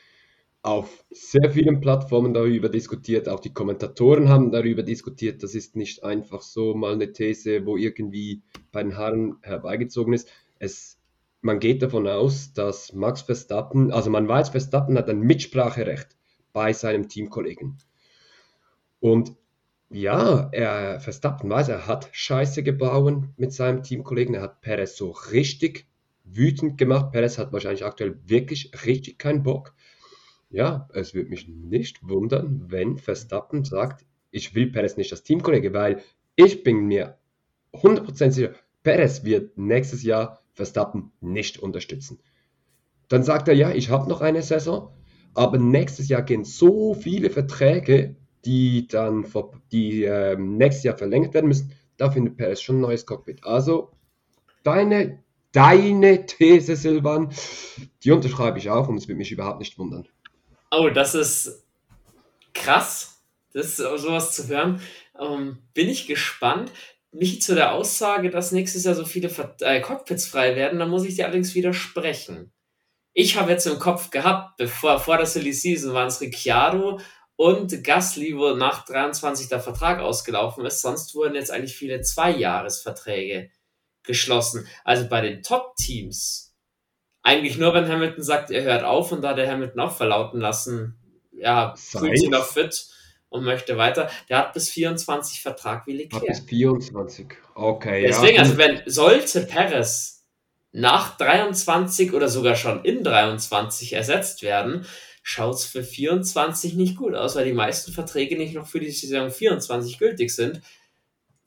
[0.64, 5.44] auf sehr vielen Plattformen darüber diskutiert, auch die Kommentatoren haben darüber diskutiert.
[5.44, 8.42] Das ist nicht einfach so mal eine These, wo irgendwie
[8.72, 10.30] bei den Haaren herbeigezogen ist.
[10.60, 10.98] Es,
[11.42, 16.16] man geht davon aus, dass Max Verstappen, also man weiß, Verstappen hat ein Mitspracherecht
[16.54, 17.78] bei seinem Teamkollegen.
[19.02, 19.34] Und
[19.90, 24.36] ja, er, Verstappen weiß, er hat Scheiße gebaut mit seinem Teamkollegen.
[24.36, 25.88] Er hat Perez so richtig
[26.24, 27.12] wütend gemacht.
[27.12, 29.76] Perez hat wahrscheinlich aktuell wirklich richtig keinen Bock.
[30.54, 35.74] Ja, es würde mich nicht wundern, wenn Verstappen sagt, ich will Perez nicht als Teamkollege,
[35.74, 36.04] weil
[36.36, 37.18] ich bin mir
[37.74, 42.20] 100% sicher, Perez wird nächstes Jahr Verstappen nicht unterstützen.
[43.10, 44.94] Dann sagt er, ja, ich habe noch eine Saison,
[45.34, 49.26] aber nächstes Jahr gehen so viele Verträge, die dann
[49.72, 51.72] die, äh, nächstes Jahr verlängert werden müssen.
[51.98, 53.44] Da findet Perez schon ein neues Cockpit.
[53.44, 53.90] Also
[54.62, 57.30] deine, deine These, Silvan,
[58.04, 60.08] die unterschreibe ich auch und es würde mich überhaupt nicht wundern.
[60.76, 61.64] Oh, das ist
[62.56, 63.22] krass,
[63.54, 64.82] das sowas zu hören.
[65.20, 66.72] Ähm, bin ich gespannt.
[67.12, 71.06] Mich zu der Aussage, dass nächstes Jahr so viele äh, Cockpits frei werden, da muss
[71.06, 72.52] ich dir allerdings widersprechen.
[73.14, 77.00] Ich habe jetzt im Kopf gehabt, bevor vor der Silly Season waren es Ricciardo
[77.36, 80.82] und Gasly, wo nach 23 der Vertrag ausgelaufen ist.
[80.82, 83.52] Sonst wurden jetzt eigentlich viele Zweijahresverträge
[84.02, 84.68] geschlossen.
[84.84, 86.53] Also bei den Top-Teams.
[87.24, 90.96] Eigentlich nur, wenn Hamilton sagt, er hört auf und da der Hamilton auch verlauten lassen,
[91.32, 92.88] ja, fühlt sich noch fit
[93.30, 94.10] und möchte weiter.
[94.30, 96.22] Der hat bis 24 Vertrag wie Leclerc.
[96.22, 98.06] Hat bis 24, okay.
[98.06, 98.42] Deswegen, ja.
[98.42, 100.26] also wenn, sollte Perez
[100.74, 104.86] nach 23 oder sogar schon in 23 ersetzt werden,
[105.22, 108.92] schaut es für 24 nicht gut aus, weil die meisten Verträge nicht noch für die
[108.92, 110.62] Saison 24 gültig sind.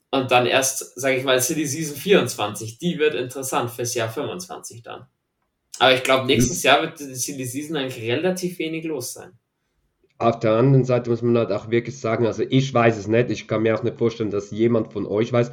[0.09, 4.81] Und dann erst, sage ich mal, City Season 24, die wird interessant fürs Jahr 25
[4.81, 5.05] dann.
[5.79, 9.31] Aber ich glaube, nächstes Jahr wird die Season eigentlich relativ wenig los sein.
[10.19, 13.29] Auf der anderen Seite muss man halt auch wirklich sagen, also ich weiß es nicht,
[13.29, 15.51] ich kann mir auch nicht vorstellen, dass jemand von euch weiß.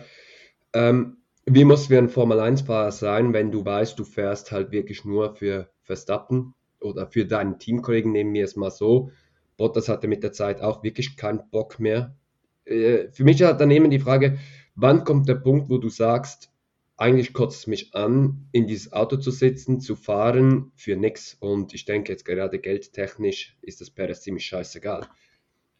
[0.72, 5.34] Ähm, wie muss wir ein Formel-1-Fahrer sein, wenn du weißt, du fährst halt wirklich nur
[5.34, 9.10] für Verstappen oder für deinen Teamkollegen, nehmen wir es mal so.
[9.58, 12.16] Bottas hatte mit der Zeit auch wirklich keinen Bock mehr.
[12.64, 14.38] Äh, für mich hat daneben die Frage,
[14.74, 16.50] wann kommt der Punkt, wo du sagst,
[16.96, 21.36] eigentlich kotzt es mich an, in dieses Auto zu sitzen, zu fahren für nichts.
[21.40, 25.06] Und ich denke jetzt gerade geldtechnisch ist das Perez ziemlich scheißegal.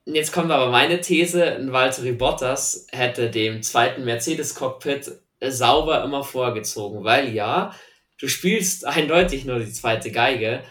[0.06, 7.04] Jetzt kommt aber meine These, ein Valtteri Bottas hätte dem zweiten Mercedes-Cockpit sauber immer vorgezogen,
[7.04, 7.74] weil ja,
[8.18, 10.62] du spielst eindeutig nur die zweite Geige,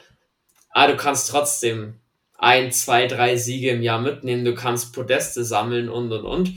[0.70, 1.96] aber du kannst trotzdem
[2.38, 6.54] ein, zwei, drei Siege im Jahr mitnehmen, du kannst Podeste sammeln und und und.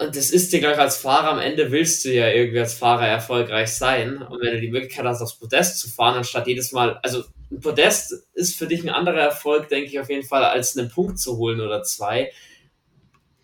[0.00, 3.06] Und das ist dir gleich als Fahrer, am Ende willst du ja irgendwie als Fahrer
[3.06, 4.22] erfolgreich sein.
[4.22, 7.60] Und wenn du die Möglichkeit hast, aufs Podest zu fahren, anstatt jedes Mal, also ein
[7.60, 11.18] Podest ist für dich ein anderer Erfolg, denke ich auf jeden Fall, als einen Punkt
[11.18, 12.32] zu holen oder zwei.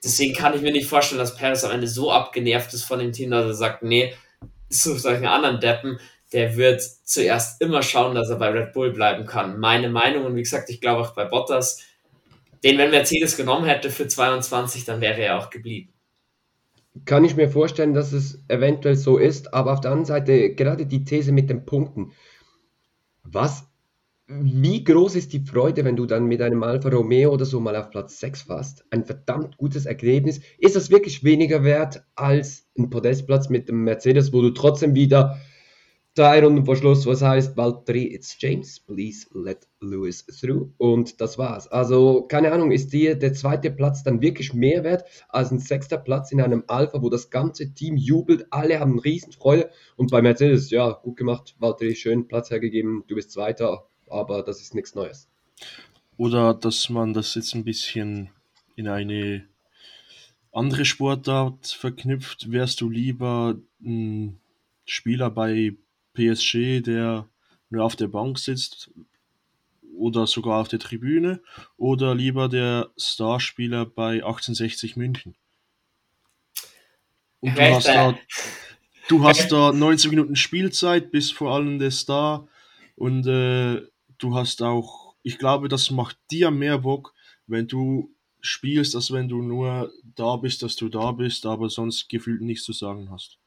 [0.02, 3.12] Deswegen kann ich mir nicht vorstellen, dass Paris am Ende so abgenervt ist von dem
[3.12, 4.14] Team, dass er sagt, nee,
[4.70, 6.00] sucht euch einen anderen Deppen.
[6.32, 9.61] Der wird zuerst immer schauen, dass er bei Red Bull bleiben kann.
[9.61, 11.82] Meine Meinung, und wie gesagt, ich glaube auch bei Bottas,
[12.64, 15.92] den, wenn Mercedes genommen hätte für 22, dann wäre er auch geblieben
[17.05, 20.86] kann ich mir vorstellen, dass es eventuell so ist, aber auf der anderen Seite gerade
[20.86, 22.12] die These mit den Punkten.
[23.22, 23.68] Was,
[24.28, 27.76] wie groß ist die Freude, wenn du dann mit einem Alfa Romeo oder so mal
[27.76, 28.84] auf Platz 6 fährst?
[28.90, 30.40] Ein verdammt gutes Ergebnis.
[30.59, 35.38] Ist das wirklich weniger wert als ein Podestplatz mit dem Mercedes, wo du trotzdem wieder
[36.16, 40.72] drei Runden vor Schluss, was heißt, Valtteri, it's James, please let Lewis through.
[40.78, 41.68] Und das war's.
[41.68, 45.98] Also, keine Ahnung, ist dir der zweite Platz dann wirklich mehr wert als ein sechster
[45.98, 50.70] Platz in einem Alpha, wo das ganze Team jubelt, alle haben Riesenfreude und bei Mercedes,
[50.70, 55.28] ja, gut gemacht, Valtteri, schön Platz hergegeben, du bist Zweiter, aber das ist nichts Neues.
[56.16, 58.30] Oder dass man das jetzt ein bisschen
[58.74, 59.46] in eine
[60.50, 64.38] andere Sportart verknüpft, wärst du lieber ein
[64.86, 65.76] Spieler bei
[66.16, 67.28] PSG, der
[67.70, 68.90] nur auf der Bank sitzt
[69.96, 71.40] oder sogar auf der Tribüne
[71.76, 75.34] oder lieber der Starspieler bei 1860 München.
[77.40, 78.18] Und du hast, da,
[79.08, 82.48] du hast da 90 Minuten Spielzeit, bist vor allem der Star
[82.96, 83.82] und äh,
[84.18, 87.14] du hast auch, ich glaube, das macht dir mehr Bock,
[87.46, 92.08] wenn du spielst, als wenn du nur da bist, dass du da bist, aber sonst
[92.08, 93.38] gefühlt nichts zu sagen hast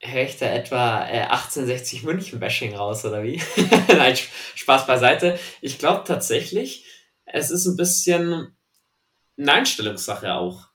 [0.00, 3.40] höre ich da etwa äh, 1860 München-Bashing raus, oder wie?
[3.88, 4.16] Nein,
[4.54, 5.38] Spaß beiseite.
[5.60, 6.84] Ich glaube tatsächlich,
[7.24, 8.56] es ist ein bisschen
[9.38, 10.68] eine Einstellungssache auch.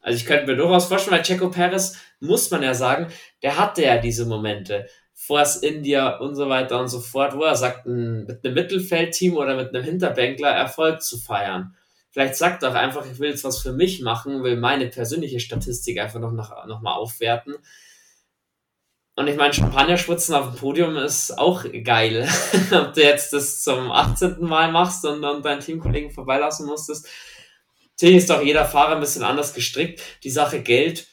[0.00, 3.08] Also ich könnte mir durchaus vorstellen, weil Checo Perez, muss man ja sagen,
[3.42, 4.86] der hatte ja diese Momente.
[5.12, 9.56] Force India und so weiter und so fort, wo er sagt, mit einem Mittelfeldteam oder
[9.56, 11.74] mit einem Hinterbänkler Erfolg zu feiern.
[12.10, 15.40] Vielleicht sagt er auch einfach, ich will jetzt was für mich machen, will meine persönliche
[15.40, 17.56] Statistik einfach noch, noch, noch mal aufwerten
[19.16, 22.28] und ich meine, Champagner-Schwitzen auf dem Podium ist auch geil.
[22.70, 24.40] Ob du jetzt das zum 18.
[24.40, 27.08] Mal machst und dann deinen Teamkollegen vorbeilassen musstest.
[27.92, 30.02] Natürlich ist doch jeder Fahrer ein bisschen anders gestrickt.
[30.22, 31.06] Die Sache Geld.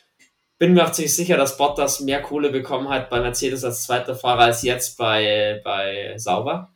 [0.60, 4.16] Bin mir auch ziemlich sicher, dass Bottas mehr Kohle bekommen hat bei Mercedes als zweiter
[4.16, 6.74] Fahrer als jetzt bei, bei Sauber.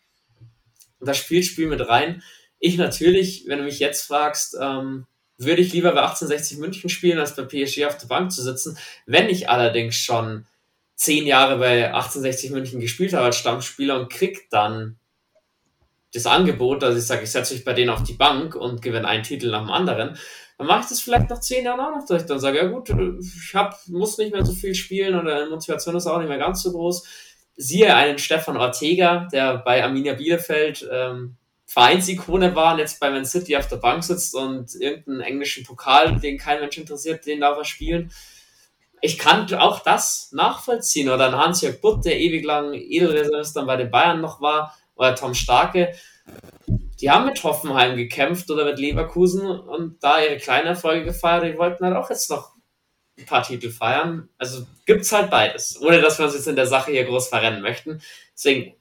[1.00, 2.24] Und das spielt Spiel mit rein.
[2.60, 5.06] Ich natürlich, wenn du mich jetzt fragst, ähm,
[5.38, 8.78] würde ich lieber bei 1860 München spielen, als bei PSG auf der Bank zu sitzen.
[9.06, 10.46] Wenn ich allerdings schon
[10.98, 14.98] zehn Jahre bei 1860 München gespielt habe als Stammspieler und krieg dann
[16.14, 19.08] das Angebot, dass ich sage, ich setze mich bei denen auf die Bank und gewinne
[19.08, 20.18] einen Titel nach dem anderen,
[20.58, 22.90] dann mache ich das vielleicht nach zehn Jahren auch noch, ich dann sage, ja gut,
[22.90, 26.40] ich hab, muss nicht mehr so viel spielen oder die Motivation ist auch nicht mehr
[26.40, 27.06] ganz so groß.
[27.56, 31.36] Siehe einen Stefan Ortega, der bei Arminia Bielefeld ähm,
[31.68, 36.20] Vereinsikone war und jetzt bei Man City auf der Bank sitzt und irgendeinen englischen Pokal,
[36.20, 38.12] den kein Mensch interessiert, den darf er spielen.
[39.02, 41.10] Ich kann auch das nachvollziehen.
[41.10, 45.16] Oder ein Hans-Jörg Butt, der ewig lang Edelreservist dann bei den Bayern noch war, oder
[45.16, 45.94] Tom Starke.
[47.00, 51.44] Die haben mit Hoffenheim gekämpft oder mit Leverkusen und da ihre kleinen Erfolge gefeiert.
[51.44, 52.54] Die wollten halt auch jetzt noch
[53.18, 54.30] ein paar Titel feiern.
[54.38, 55.80] Also gibt es halt beides.
[55.82, 58.02] Ohne dass wir uns jetzt in der Sache hier groß verrennen möchten.
[58.34, 58.74] Deswegen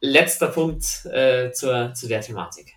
[0.00, 2.74] letzter Punkt äh, zur, zu der Thematik.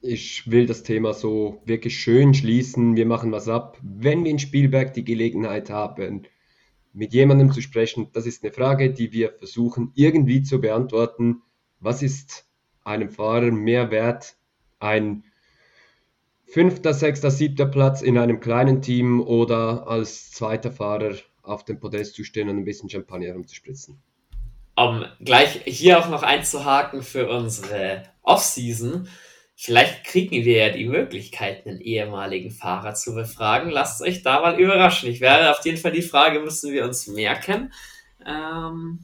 [0.00, 2.94] Ich will das Thema so wirklich schön schließen.
[2.94, 3.78] Wir machen was ab.
[3.82, 6.22] Wenn wir in Spielberg die Gelegenheit haben,
[6.92, 11.42] mit jemandem zu sprechen, das ist eine Frage, die wir versuchen irgendwie zu beantworten.
[11.80, 12.46] Was ist
[12.84, 14.36] einem Fahrer mehr wert?
[14.78, 15.24] Ein
[16.44, 22.14] fünfter, sechster, siebter Platz in einem kleinen Team oder als zweiter Fahrer auf dem Podest
[22.14, 24.00] zu stehen und ein bisschen Champagner rumzuspritzen?
[24.76, 29.08] Um gleich hier auch noch einzuhaken für unsere Offseason.
[29.60, 33.70] Vielleicht kriegen wir ja die Möglichkeit, einen ehemaligen Fahrer zu befragen.
[33.70, 35.10] Lasst euch da mal überraschen.
[35.10, 37.72] Ich werde auf jeden Fall die Frage, müssen wir uns merken.
[38.24, 39.00] Ähm,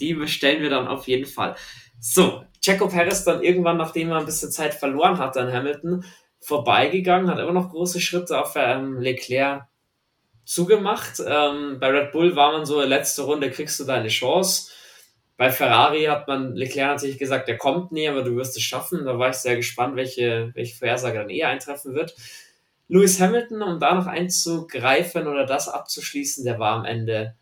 [0.00, 1.56] die bestellen wir dann auf jeden Fall.
[2.00, 6.06] So, Checo Perez dann irgendwann, nachdem er ein bisschen Zeit verloren hat an Hamilton,
[6.40, 9.66] vorbeigegangen, hat immer noch große Schritte auf ähm, Leclerc
[10.46, 11.20] zugemacht.
[11.20, 14.72] Ähm, bei Red Bull war man so, letzte Runde kriegst du deine Chance.
[15.38, 19.04] Bei Ferrari hat man Leclerc natürlich gesagt, der kommt nie, aber du wirst es schaffen.
[19.04, 22.16] Da war ich sehr gespannt, welche, welche Vorhersage dann eher eintreffen wird.
[22.88, 27.36] Lewis Hamilton, um da noch einzugreifen oder das abzuschließen, der war am Ende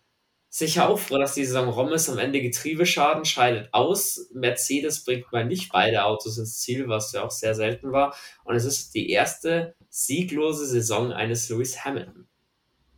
[0.51, 2.11] sicher auch froh, dass die Saison rum ist.
[2.11, 4.29] Am Ende Getriebeschaden scheidet aus.
[4.35, 8.15] Mercedes bringt mal nicht beide Autos ins Ziel, was ja auch sehr selten war.
[8.45, 12.29] Und es ist die erste sieglose Saison eines Lewis Hamilton.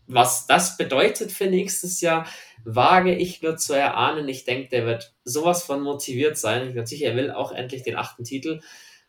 [0.08, 2.26] Was das bedeutet für nächstes Jahr,
[2.64, 4.28] wage ich nur zu erahnen.
[4.28, 6.68] Ich denke, der wird sowas von motiviert sein.
[6.68, 8.60] Ich bin sicher, er will auch endlich den achten Titel.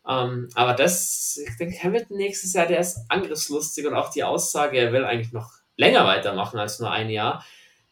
[0.08, 4.78] Ähm, aber das, ich denke, Hamilton nächstes Jahr, der ist angriffslustig und auch die Aussage,
[4.78, 7.46] er will eigentlich noch länger weitermachen als nur ein Jahr,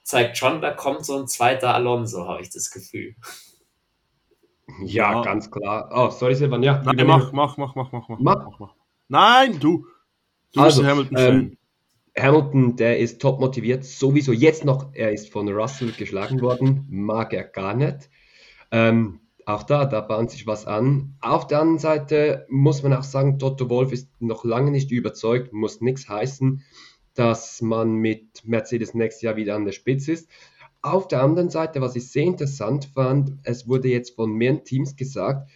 [0.04, 3.16] zeigt schon, da kommt so ein zweiter Alonso, habe ich das Gefühl.
[4.84, 5.90] Ja, ja, ganz klar.
[5.94, 6.82] Oh, sorry, Silvan, ja.
[6.84, 8.76] Nein, mach, mach, mach, mach, mach, mach, mach, mach.
[9.08, 9.86] Nein, du.
[10.54, 11.36] Du also, bist Hamilton-Fan.
[11.36, 11.58] Ähm,
[12.20, 17.34] Hamilton, der ist top motiviert, sowieso jetzt noch, er ist von Russell geschlagen worden, mag
[17.34, 18.10] er gar nicht.
[18.72, 21.16] Ähm, auch da, da bahnt sich was an.
[21.22, 25.54] Auf der anderen Seite muss man auch sagen, Toto Wolf ist noch lange nicht überzeugt,
[25.54, 26.64] muss nichts heißen,
[27.14, 30.30] dass man mit Mercedes nächstes Jahr wieder an der Spitze ist.
[30.82, 34.96] Auf der anderen Seite, was ich sehr interessant fand, es wurde jetzt von mehreren Teams
[34.96, 35.50] gesagt,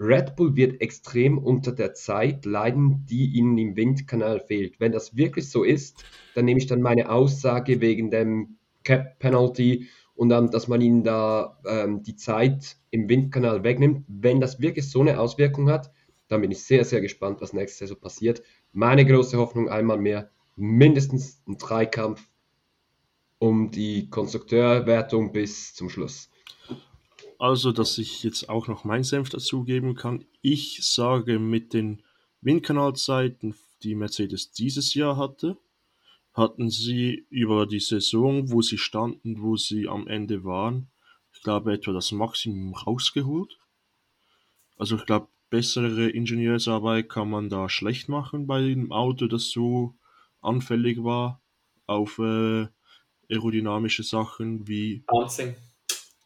[0.00, 4.80] Red Bull wird extrem unter der Zeit leiden, die ihnen im Windkanal fehlt.
[4.80, 9.88] Wenn das wirklich so ist, dann nehme ich dann meine Aussage wegen dem Cap Penalty
[10.14, 14.06] und dann, dass man ihnen da ähm, die Zeit im Windkanal wegnimmt.
[14.08, 15.92] Wenn das wirklich so eine Auswirkung hat,
[16.28, 18.42] dann bin ich sehr, sehr gespannt, was nächstes Jahr so passiert.
[18.72, 22.26] Meine große Hoffnung einmal mehr, mindestens ein Dreikampf
[23.38, 26.30] um die Konstrukteurwertung bis zum Schluss.
[27.40, 30.26] Also, dass ich jetzt auch noch mein Senf dazugeben kann.
[30.42, 32.02] Ich sage mit den
[32.42, 35.56] Windkanalzeiten, die Mercedes dieses Jahr hatte,
[36.34, 40.90] hatten sie über die Saison, wo sie standen, wo sie am Ende waren,
[41.32, 43.58] ich glaube etwa das Maximum rausgeholt.
[44.76, 49.94] Also ich glaube, bessere Ingenieursarbeit kann man da schlecht machen bei einem Auto, das so
[50.42, 51.40] anfällig war
[51.86, 52.66] auf äh,
[53.30, 55.56] aerodynamische Sachen wie Bouncing.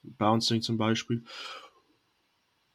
[0.04, 1.24] Bouncing zum Beispiel.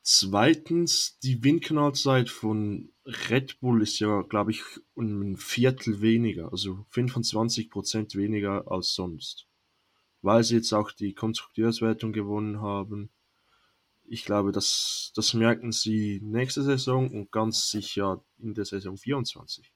[0.01, 4.61] Zweitens, die Windkanalzeit von Red Bull ist ja, glaube ich,
[4.97, 9.47] ein Viertel weniger, also 25% weniger als sonst.
[10.21, 13.11] Weil sie jetzt auch die Konstrukteurswertung gewonnen haben.
[14.07, 19.71] Ich glaube, das, das merken sie nächste Saison und ganz sicher in der Saison 24.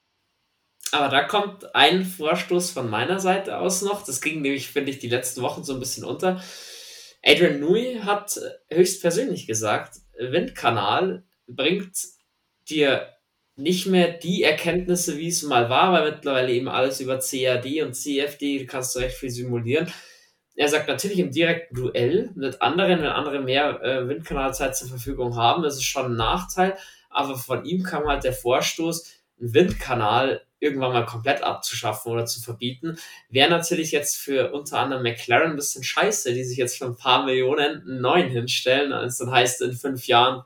[0.91, 4.03] Aber da kommt ein Vorstoß von meiner Seite aus noch.
[4.03, 6.41] Das ging nämlich, finde ich, die letzten Wochen so ein bisschen unter.
[7.25, 8.37] Adrian Newey hat
[8.69, 11.97] höchstpersönlich gesagt, Windkanal bringt
[12.69, 13.07] dir
[13.55, 17.93] nicht mehr die Erkenntnisse, wie es mal war, weil mittlerweile eben alles über CAD und
[17.93, 19.87] CFD, kannst du recht viel simulieren.
[20.55, 25.35] Er sagt natürlich im direkten Duell mit anderen, wenn andere mehr äh, Windkanalzeit zur Verfügung
[25.35, 26.77] haben, ist schon ein Nachteil,
[27.09, 29.07] aber von ihm kam halt der Vorstoß,
[29.41, 32.97] ein Windkanal irgendwann mal komplett abzuschaffen oder zu verbieten,
[33.29, 36.95] wäre natürlich jetzt für unter anderem McLaren ein bisschen scheiße, die sich jetzt für ein
[36.95, 38.93] paar Millionen einen neuen hinstellen.
[38.93, 40.43] Also dann heißt in fünf Jahren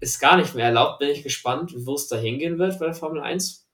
[0.00, 0.98] ist gar nicht mehr erlaubt.
[0.98, 3.66] Bin ich gespannt, wo es da hingehen wird bei der Formel 1.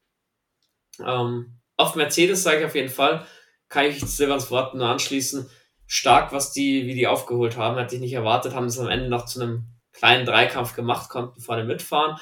[1.05, 3.27] Ähm, auf Mercedes sage ich auf jeden Fall,
[3.69, 5.49] kann ich Silvans Worten nur anschließen.
[5.87, 9.09] Stark, was die, wie die aufgeholt haben, hätte ich nicht erwartet, haben es am Ende
[9.09, 12.19] noch zu einem kleinen Dreikampf gemacht, konnten vorne mitfahren.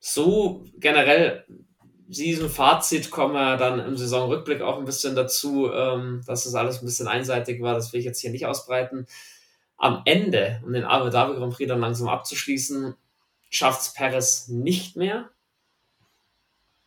[0.00, 1.44] So generell
[2.08, 6.80] diesem Fazit kommen wir dann im Saisonrückblick auch ein bisschen dazu, ähm, dass es alles
[6.80, 7.74] ein bisschen einseitig war.
[7.74, 9.06] Das will ich jetzt hier nicht ausbreiten.
[9.76, 12.94] Am Ende, um den Abu Dhabi Grand Prix dann langsam abzuschließen,
[13.50, 15.28] schafft es Perez nicht mehr,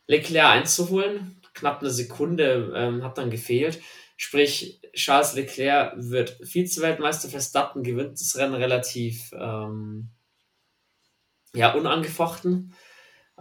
[0.07, 1.37] Leclerc einzuholen.
[1.53, 3.79] Knapp eine Sekunde ähm, hat dann gefehlt.
[4.17, 10.09] Sprich, Charles Leclerc wird Vize-Weltmeister, Verstappen gewinnt das Rennen relativ ähm,
[11.53, 12.73] ja, unangefochten.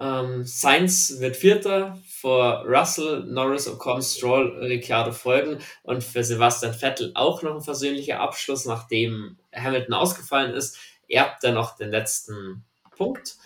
[0.01, 7.13] Ähm, Sainz wird Vierter, vor Russell, Norris, Ocon, Stroll, Ricciardo folgen und für Sebastian Vettel
[7.15, 12.65] auch noch ein versöhnlicher Abschluss, nachdem Hamilton ausgefallen ist, erbt er noch den letzten
[12.97, 13.37] Punkt,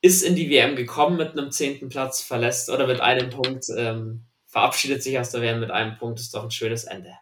[0.00, 4.22] ist in die WM gekommen mit einem zehnten Platz, verlässt oder mit einem Punkt, ähm,
[4.46, 7.14] verabschiedet sich aus der WM mit einem Punkt, ist doch ein schönes Ende.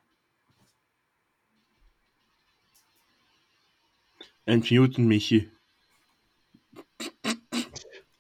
[4.44, 5.50] Entmuten, Michi.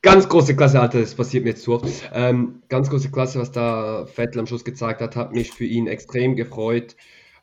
[0.04, 2.10] Ganz große Klasse, Alter, das passiert mir jetzt so oft.
[2.12, 5.86] Ähm, ganz große Klasse, was da Vettel am Schluss gezeigt hat, hat mich für ihn
[5.86, 6.94] extrem gefreut.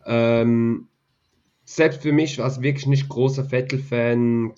[0.05, 0.87] Ähm,
[1.65, 4.53] selbst für mich war es wirklich nicht großer Vettel-Fan,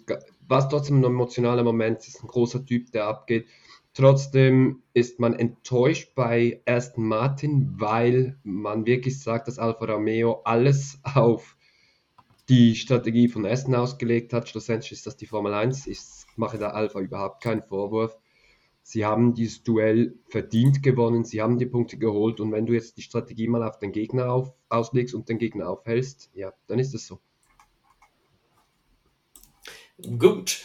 [0.50, 3.48] war es trotzdem ein emotionaler Moment, es ist ein großer Typ, der abgeht.
[3.94, 11.00] Trotzdem ist man enttäuscht bei Aston Martin, weil man wirklich sagt, dass Alfa Romeo alles
[11.04, 11.56] auf
[12.50, 14.50] die Strategie von Aston ausgelegt hat.
[14.50, 15.88] Schlussendlich ist das die Formel 1.
[15.88, 16.00] Ich
[16.38, 18.18] mache da Alpha überhaupt keinen Vorwurf.
[18.82, 22.98] Sie haben dieses Duell verdient gewonnen, sie haben die Punkte geholt und wenn du jetzt
[22.98, 26.94] die Strategie mal auf den Gegner auf, auslegst und den Gegner aufhältst, ja, dann ist
[26.94, 27.20] es so.
[30.18, 30.62] Gut,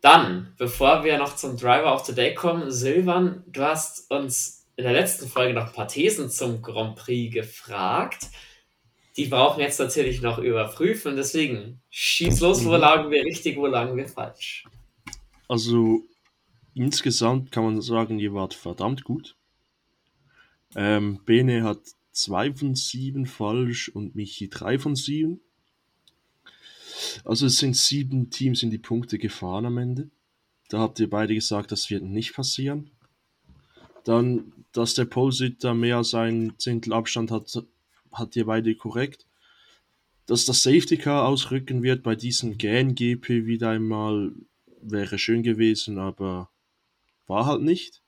[0.00, 4.84] dann, bevor wir noch zum Driver of the Day kommen, Silvan, du hast uns in
[4.84, 8.30] der letzten Folge noch ein paar Thesen zum Grand Prix gefragt
[9.18, 11.16] die brauchen jetzt natürlich noch überprüfen.
[11.16, 12.80] Deswegen schieß los, wo mhm.
[12.80, 14.64] lagen wir richtig, wo lagen wir falsch.
[15.48, 16.04] Also
[16.74, 19.36] insgesamt kann man sagen, ihr wart verdammt gut.
[20.76, 21.80] Ähm, Bene hat
[22.12, 25.40] 2 von 7 falsch und Michi 3 von 7.
[27.24, 30.10] Also es sind sieben Teams in die Punkte gefahren am Ende.
[30.68, 32.90] Da habt ihr beide gesagt, das wird nicht passieren.
[34.04, 37.64] Dann, dass der Polsitter mehr als ein Zehntel Abstand hat,
[38.12, 39.26] hat ihr beide korrekt.
[40.26, 44.32] Dass das Safety Car ausrücken wird bei diesem GN-GP wieder einmal
[44.82, 46.50] wäre schön gewesen, aber
[47.26, 48.02] war halt nicht.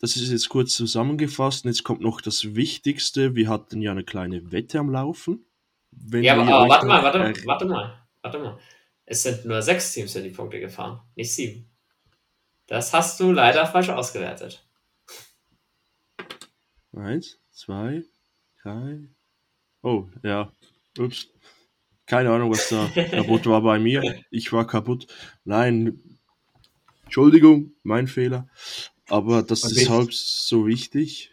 [0.00, 1.64] Das ist jetzt kurz zusammengefasst.
[1.64, 3.34] Und jetzt kommt noch das Wichtigste.
[3.34, 5.46] Wir hatten ja eine kleine Wette am Laufen.
[5.90, 8.58] Wenn ja, aber, aber warte mal, warte, mal, warte mal, warte mal.
[9.06, 11.68] Es sind nur sechs Teams in die Punkte gefahren, nicht sieben.
[12.66, 14.66] Das hast du leider falsch ausgewertet.
[16.92, 18.04] Eins, zwei,
[18.62, 19.00] drei.
[19.82, 20.50] Oh, ja.
[20.98, 21.28] Ups.
[22.06, 24.20] Keine Ahnung, was da kaputt war bei mir.
[24.30, 25.06] Ich war kaputt.
[25.44, 26.00] Nein.
[27.04, 28.48] Entschuldigung, mein Fehler.
[29.08, 29.82] Aber das okay.
[29.82, 31.30] ist halb so wichtig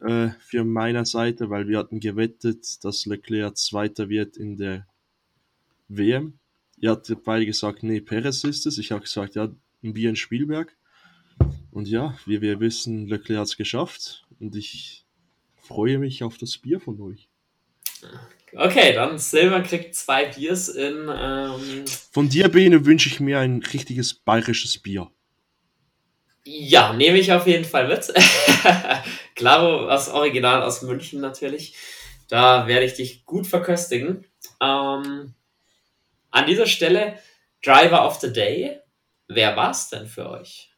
[0.00, 4.86] äh, für meiner Seite, weil wir hatten gewettet, dass Leclerc Zweiter wird in der
[5.88, 6.38] WM.
[6.78, 8.78] Ihr habt beide gesagt, nee, Perez ist es.
[8.78, 9.50] Ich habe gesagt, ja,
[9.82, 10.76] wir in Spielberg.
[11.70, 14.26] Und ja, wie wir wissen, Leclerc hat es geschafft.
[14.38, 15.04] Und ich
[15.56, 17.28] freue mich auf das Bier von euch.
[18.52, 21.08] Okay, dann Silver kriegt zwei Biers in.
[21.08, 25.10] Ähm von dir, Bene, wünsche ich mir ein richtiges bayerisches Bier.
[26.44, 28.12] Ja, nehme ich auf jeden Fall mit.
[29.36, 31.74] Klaro, das Original aus München natürlich.
[32.28, 34.26] Da werde ich dich gut verköstigen.
[34.60, 35.34] Ähm,
[36.30, 37.18] an dieser Stelle
[37.62, 38.80] Driver of the Day.
[39.28, 40.70] Wer war es denn für euch?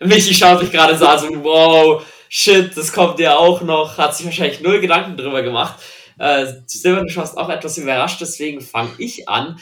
[0.00, 2.04] Michi schaut sich gerade so an, so, wow,
[2.36, 5.80] shit, das kommt ja auch noch, hat sich wahrscheinlich null Gedanken drüber gemacht.
[6.18, 9.60] Äh, Silber, du schaust auch etwas überrascht, deswegen fange ich an.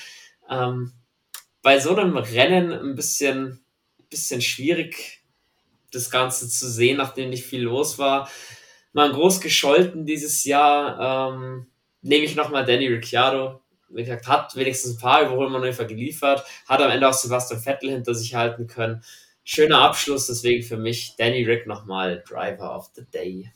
[0.48, 0.92] Ähm,
[1.60, 3.62] bei so einem Rennen ein bisschen,
[4.08, 5.20] bisschen schwierig,
[5.92, 8.30] das Ganze zu sehen, nachdem nicht viel los war.
[8.94, 11.66] Mal groß gescholten dieses Jahr, ähm,
[12.00, 13.60] nehme ich nochmal Danny Ricciardo.
[13.90, 18.14] Wie gesagt, hat wenigstens ein paar Überholmanöver geliefert, hat am Ende auch Sebastian Vettel hinter
[18.14, 19.04] sich halten können
[19.44, 23.52] schöner Abschluss, deswegen für mich Danny Rick nochmal Driver of the Day.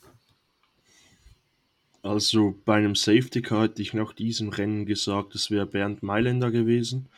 [2.02, 6.52] Also bei einem Safety Car hätte ich nach diesem Rennen gesagt, es wäre Bernd Mailänder
[6.52, 7.08] gewesen,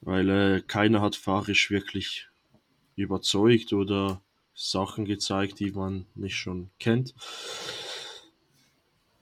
[0.00, 2.28] weil äh, keiner hat fahrisch wirklich
[2.96, 4.22] überzeugt oder
[4.54, 7.14] Sachen gezeigt, die man nicht schon kennt.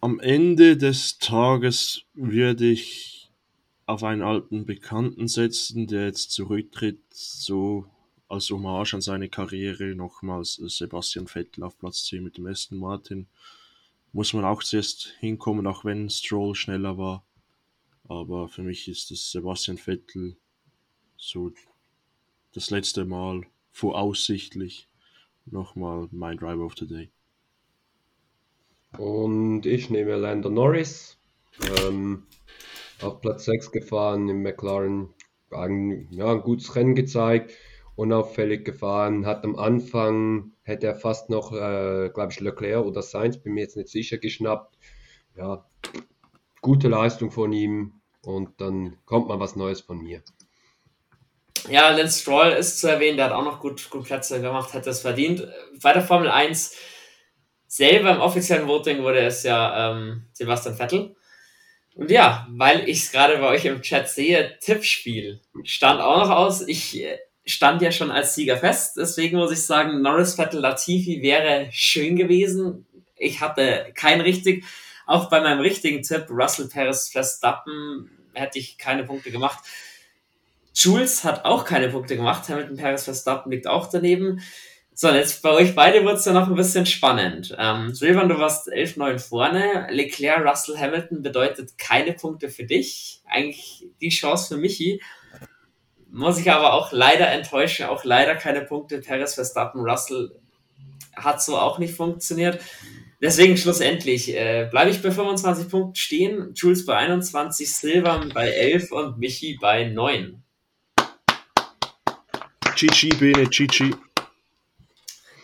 [0.01, 3.30] Am Ende des Tages würde ich
[3.87, 7.87] auf einen alten Bekannten setzen, der jetzt zurücktritt, so
[8.33, 13.26] als Hommage an seine Karriere nochmals Sebastian Vettel auf Platz 10 mit dem Aston Martin.
[14.12, 17.24] Muss man auch zuerst hinkommen, auch wenn Stroll schneller war.
[18.09, 20.37] Aber für mich ist das Sebastian Vettel
[21.18, 21.53] so
[22.55, 24.89] das letzte Mal voraussichtlich
[25.45, 27.11] nochmal mein Driver of the Day.
[28.99, 31.18] Und ich nehme Lando Norris.
[31.83, 32.24] Ähm,
[33.03, 35.11] auf Platz 6 gefahren im McLaren.
[35.51, 37.53] Ein, ja, ein gutes Rennen gezeigt.
[37.97, 39.26] Unauffällig gefahren.
[39.26, 43.62] Hat am Anfang, hätte er fast noch, äh, glaube ich, Leclerc oder Sainz, bin mir
[43.62, 44.76] jetzt nicht sicher, geschnappt.
[45.36, 45.66] Ja,
[46.61, 48.01] gute Leistung von ihm.
[48.24, 50.22] Und dann kommt mal was Neues von mir.
[51.68, 54.86] Ja, Lance Stroll ist zu erwähnen, der hat auch noch gut, gut Plätze gemacht, hat
[54.86, 55.47] das verdient.
[55.80, 56.74] Bei der Formel 1
[57.66, 61.16] selber im offiziellen Voting wurde es ja ähm, Sebastian Vettel.
[61.95, 66.30] Und ja, weil ich es gerade bei euch im Chat sehe, Tippspiel stand auch noch
[66.30, 66.66] aus.
[66.66, 71.22] Ich äh, stand ja schon als Sieger fest, deswegen muss ich sagen, Norris Vettel Latifi
[71.22, 72.86] wäre schön gewesen.
[73.16, 74.64] Ich hatte kein richtig,
[75.07, 79.59] auch bei meinem richtigen Tipp, Russell Perez Verstappen, hätte ich keine Punkte gemacht.
[80.74, 82.49] Jules hat auch keine Punkte gemacht.
[82.49, 84.40] Hamilton Paris Verstappen liegt auch daneben.
[84.95, 87.55] So, und jetzt bei euch beide wird es ja noch ein bisschen spannend.
[87.59, 89.86] Ähm, Silvan, du warst 11-9 vorne.
[89.90, 93.20] Leclerc, Russell, Hamilton bedeutet keine Punkte für dich.
[93.26, 95.01] Eigentlich die Chance für Michi.
[96.14, 97.86] Muss ich aber auch leider enttäuschen.
[97.86, 99.00] Auch leider keine Punkte.
[99.00, 100.30] Paris, Verstappen, Russell
[101.16, 102.60] hat so auch nicht funktioniert.
[103.22, 106.52] Deswegen schlussendlich äh, bleibe ich bei 25 Punkten stehen.
[106.54, 110.42] Jules bei 21, Silvan bei 11 und Michi bei 9.
[112.76, 113.94] GG, Bene, GG.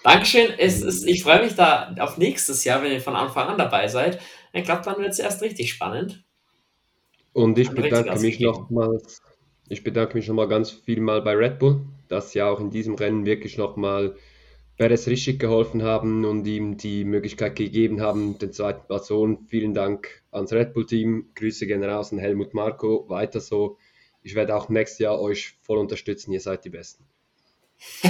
[0.04, 0.52] Dankeschön.
[0.58, 3.88] Es ist, ich freue mich da auf nächstes Jahr, wenn ihr von Anfang an dabei
[3.88, 4.20] seid.
[4.52, 6.24] Ich glaube, dann wird es erst richtig spannend.
[7.32, 9.22] Und ich bedanke mich nochmals,
[9.68, 12.94] ich bedanke mich nochmal ganz viel mal bei Red Bull, dass sie auch in diesem
[12.94, 14.16] Rennen wirklich nochmal
[14.76, 19.46] Perez richtig geholfen haben und ihm die Möglichkeit gegeben haben, den zweiten Person.
[19.48, 21.30] Vielen Dank ans Red Bull-Team.
[21.34, 23.08] Grüße gehen raus an Helmut Marco.
[23.08, 23.76] Weiter so.
[24.22, 26.32] Ich werde auch nächstes Jahr euch voll unterstützen.
[26.32, 27.04] Ihr seid die Besten.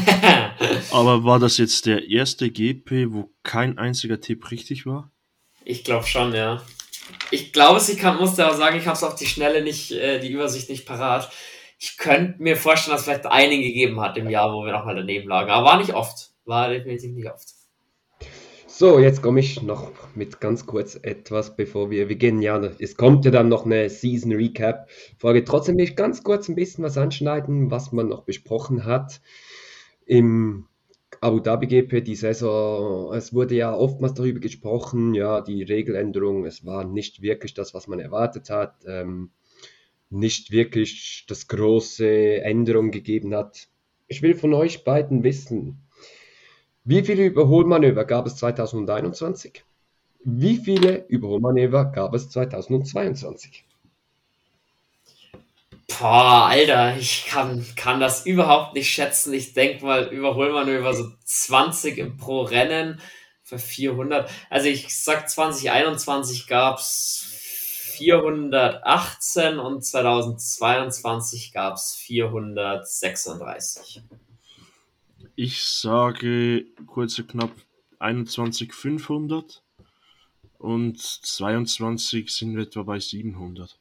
[0.90, 5.10] Aber war das jetzt der erste GP, wo kein einziger Tipp richtig war?
[5.64, 6.62] Ich glaube schon, ja.
[7.30, 10.18] Ich glaube, ich kann, musste aber sagen, ich habe es auf die Schnelle nicht, äh,
[10.18, 11.30] die Übersicht nicht parat.
[11.78, 14.96] Ich könnte mir vorstellen, dass es vielleicht einen gegeben hat im Jahr, wo wir nochmal
[14.96, 15.50] daneben lagen.
[15.50, 16.30] Aber war nicht oft.
[16.44, 17.58] War definitiv nicht oft.
[18.66, 23.24] So, jetzt komme ich noch mit ganz kurz etwas, bevor wir, gehen ja, es kommt
[23.24, 24.88] ja dann noch eine Season Recap
[25.18, 25.44] Folge.
[25.44, 29.20] Trotzdem will ich ganz kurz ein bisschen was anschneiden, was man noch besprochen hat
[30.06, 30.67] im
[31.20, 36.64] Abu Dhabi GP die Saison, es wurde ja oftmals darüber gesprochen, ja, die Regeländerung, es
[36.64, 39.30] war nicht wirklich das, was man erwartet hat, ähm,
[40.10, 43.68] nicht wirklich das große Änderung gegeben hat.
[44.06, 45.82] Ich will von euch beiden wissen,
[46.84, 49.64] wie viele Überholmanöver gab es 2021?
[50.24, 53.67] Wie viele Überholmanöver gab es 2022?
[55.98, 59.32] Boah, Alter, ich kann, kann das überhaupt nicht schätzen.
[59.32, 63.00] Ich denke mal, Überholmanöver so 20 im pro Rennen
[63.42, 64.30] für 400.
[64.48, 67.24] Also ich sag 2021 gab's
[67.96, 74.02] 418 und 2022 gab's 436.
[75.34, 77.50] Ich sage kurz knapp
[77.98, 79.64] 21,500
[80.58, 83.76] und 22 sind wir etwa bei 700.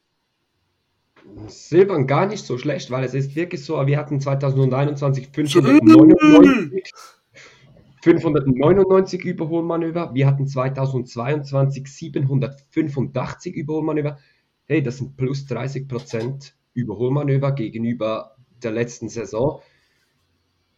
[1.48, 6.92] Silbern gar nicht so schlecht, weil es ist wirklich so, wir hatten 2021 599,
[8.02, 14.18] 599 Überholmanöver, wir hatten 2022 785 Überholmanöver.
[14.66, 19.62] Hey, das sind plus 30 Prozent Überholmanöver gegenüber der letzten Saison.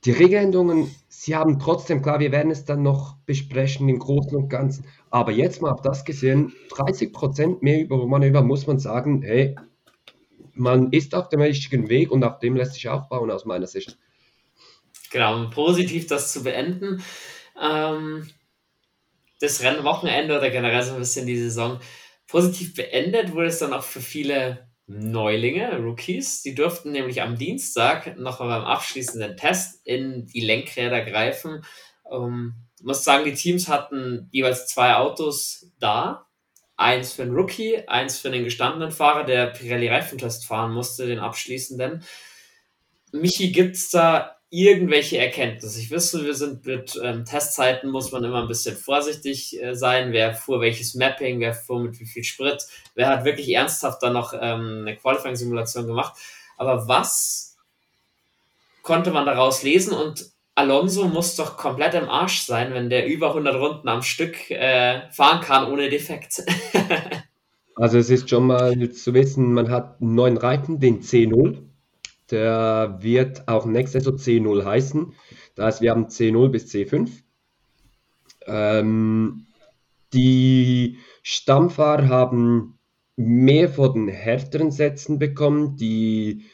[0.05, 4.47] Die Regeländerungen, sie haben trotzdem, klar, wir werden es dann noch besprechen im Großen und
[4.47, 9.55] Ganzen, aber jetzt mal auf das gesehen, 30 Prozent mehr Überholmanöver, muss man sagen, hey,
[10.59, 13.97] man ist auf dem richtigen Weg und auf dem lässt sich aufbauen aus meiner Sicht.
[15.11, 17.03] Genau, positiv das zu beenden.
[17.59, 18.29] Ähm,
[19.39, 21.79] das Rennwochenende oder generell so ein bisschen die Saison
[22.27, 26.41] positiv beendet wurde es dann auch für viele Neulinge, Rookies.
[26.41, 31.63] Die durften nämlich am Dienstag noch beim abschließenden Test in die Lenkräder greifen.
[32.11, 36.28] Ähm, ich muss sagen, die Teams hatten jeweils zwei Autos da
[36.79, 41.19] Eins für einen Rookie, eins für einen gestandenen Fahrer, der Pirelli Reifentest fahren musste, den
[41.19, 42.05] abschließenden.
[43.11, 45.77] Michi, gibt es da irgendwelche Erkenntnisse?
[45.77, 50.13] Ich wüsste, wir sind mit ähm, Testzeiten, muss man immer ein bisschen vorsichtig äh, sein.
[50.13, 52.65] Wer fuhr welches Mapping, wer fuhr mit wie viel Sprit,
[52.95, 56.13] wer hat wirklich ernsthaft dann noch ähm, eine Qualifying-Simulation gemacht.
[56.55, 57.57] Aber was
[58.83, 63.29] konnte man daraus lesen und Alonso muss doch komplett im Arsch sein, wenn der über
[63.29, 66.43] 100 Runden am Stück äh, fahren kann ohne Defekt.
[67.75, 71.59] Also es ist schon mal zu wissen, man hat einen neuen Reifen, den C0.
[72.29, 75.13] Der wird auch nächstes Saison C0 heißen.
[75.55, 77.09] Das heißt, wir haben C0 bis C5.
[78.47, 79.45] Ähm,
[80.11, 82.77] die Stammfahrer haben
[83.15, 85.77] mehr von den härteren Sätzen bekommen.
[85.77, 86.49] Die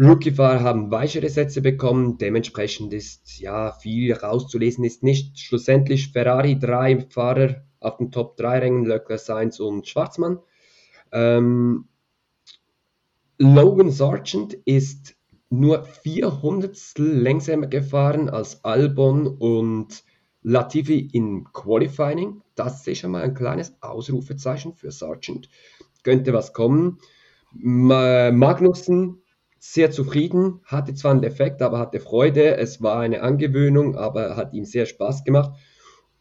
[0.00, 2.16] Rookie-Fahrer haben weichere Sätze bekommen.
[2.16, 5.38] Dementsprechend ist ja viel rauszulesen ist nicht.
[5.38, 10.38] Schlussendlich Ferrari drei Fahrer auf den Top 3 Rängen, Leclerc, Sainz und Schwarzmann.
[11.12, 11.88] Ähm,
[13.36, 15.16] Logan Sargent ist
[15.50, 20.02] nur 400 längsamer gefahren als Albon und
[20.42, 22.40] Latifi im Qualifying.
[22.54, 25.50] Das ist schon mal ein kleines Ausrufezeichen für Sargent.
[26.04, 27.00] Könnte was kommen.
[27.52, 29.19] Magnussen
[29.62, 32.56] sehr zufrieden, hatte zwar einen Defekt, aber hatte Freude.
[32.56, 35.52] Es war eine Angewöhnung, aber hat ihm sehr Spaß gemacht.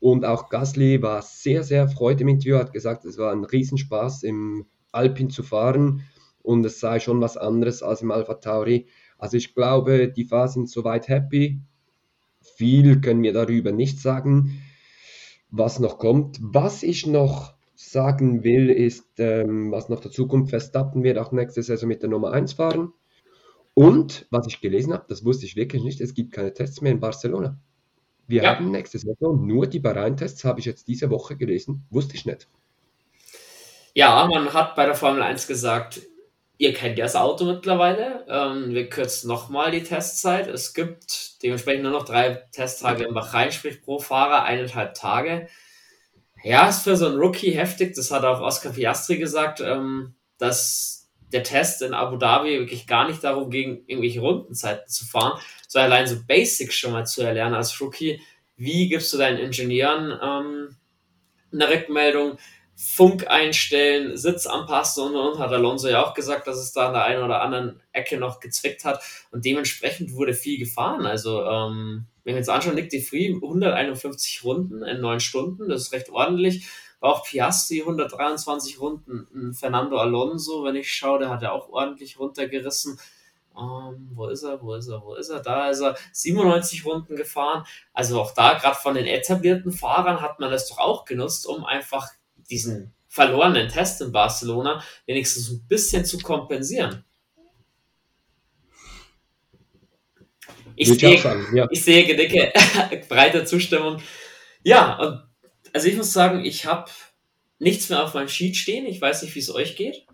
[0.01, 4.23] Und auch Gasly war sehr, sehr freudig im Interview, hat gesagt, es war ein Riesenspaß
[4.23, 6.03] im Alpin zu fahren
[6.43, 8.87] und es sei schon was anderes als im Alpha Tauri.
[9.17, 11.61] Also ich glaube, die Fahrer sind soweit happy.
[12.41, 14.61] Viel können wir darüber nicht sagen,
[15.49, 16.39] was noch kommt.
[16.41, 21.63] Was ich noch sagen will, ist, ähm, was noch dazu kommt, Verstappen wird auch nächste
[21.63, 22.91] Saison mit der Nummer 1 fahren.
[23.79, 26.91] Und was ich gelesen habe, das wusste ich wirklich nicht, es gibt keine Tests mehr
[26.91, 27.57] in Barcelona.
[28.27, 28.49] Wir ja.
[28.49, 32.49] haben nächste Saison nur die Bahrain-Tests, habe ich jetzt diese Woche gelesen, wusste ich nicht.
[33.93, 36.01] Ja, man hat bei der Formel 1 gesagt,
[36.57, 38.25] ihr kennt ja das Auto mittlerweile.
[38.27, 40.47] Ähm, wir kürzen nochmal die Testzeit.
[40.47, 45.47] Es gibt dementsprechend nur noch drei Testtage im Bahrain, sprich pro Fahrer eineinhalb Tage.
[46.43, 47.95] Ja, ist für so einen Rookie heftig.
[47.95, 50.98] Das hat auch Oscar Piastri gesagt, ähm, dass
[51.31, 55.91] der Test in Abu Dhabi wirklich gar nicht darum ging, irgendwelche Rundenzeiten zu fahren, sondern
[55.91, 58.21] allein so Basics schon mal zu erlernen als Rookie.
[58.57, 60.75] Wie gibst du deinen Ingenieuren ähm,
[61.51, 62.37] eine Rückmeldung?
[62.81, 66.93] Funk einstellen, Sitz anpassen und, und hat Alonso ja auch gesagt, dass es da an
[66.93, 71.05] der einen oder anderen Ecke noch gezwickt hat und dementsprechend wurde viel gefahren.
[71.05, 75.81] Also, ähm, wenn wir uns anschauen, Nick de Free 151 Runden in neun Stunden, das
[75.81, 76.69] ist recht ordentlich.
[76.99, 82.19] War auch Piastri 123 Runden, Fernando Alonso, wenn ich schaue, der hat ja auch ordentlich
[82.19, 82.99] runtergerissen.
[83.53, 84.61] Um, ähm, wo ist er?
[84.61, 85.01] Wo ist er?
[85.03, 85.41] Wo ist er?
[85.41, 87.65] Da ist er 97 Runden gefahren.
[87.93, 91.65] Also auch da, gerade von den etablierten Fahrern, hat man das doch auch genutzt, um
[91.65, 92.07] einfach
[92.49, 97.03] diesen verlorenen Test in Barcelona wenigstens ein bisschen zu kompensieren.
[100.75, 101.19] Ich, sehe,
[101.53, 101.67] ja.
[101.69, 102.53] ich sehe gedicke,
[103.09, 104.01] breite Zustimmung.
[104.63, 105.28] Ja, und
[105.73, 106.89] also ich muss sagen, ich habe
[107.59, 108.85] nichts mehr auf meinem Sheet stehen.
[108.85, 110.05] Ich weiß nicht, wie es euch geht.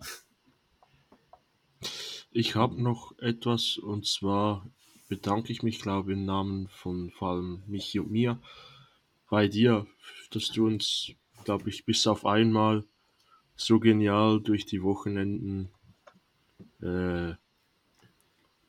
[2.30, 4.68] Ich habe noch etwas und zwar
[5.08, 8.40] bedanke ich mich, glaube ich, im Namen von vor allem Michi und mir
[9.30, 9.86] bei dir,
[10.30, 11.14] dass du uns
[11.46, 12.84] glaube ich, bis auf einmal
[13.54, 15.70] so genial durch die Wochenenden
[16.82, 17.32] äh,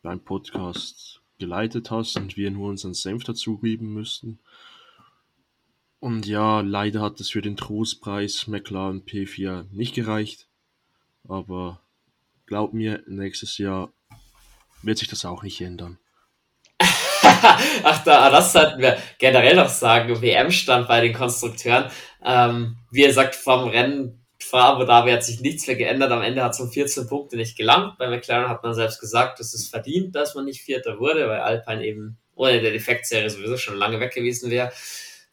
[0.01, 4.39] beim Podcast geleitet hast und wir nur unseren Senf dazugeben müssten.
[5.99, 10.47] Und ja, leider hat es für den Trostpreis McLaren P4 nicht gereicht.
[11.27, 11.81] Aber
[12.45, 13.91] glaub mir, nächstes Jahr
[14.83, 15.97] wird sich das auch nicht ändern.
[16.79, 20.21] Ach, da, das sollten wir generell noch sagen.
[20.21, 21.89] WM-Stand bei den Konstrukteuren.
[22.23, 26.11] Ähm, wie er sagt, vom Rennen vor Abu Dhabi hat sich nichts mehr geändert.
[26.11, 27.97] Am Ende hat es um 14 Punkte nicht gelangt.
[27.97, 31.39] Bei McLaren hat man selbst gesagt, es ist verdient, dass man nicht Vierter wurde, weil
[31.39, 34.71] Alpine eben ohne der Defektserie sowieso schon lange weg gewesen wäre.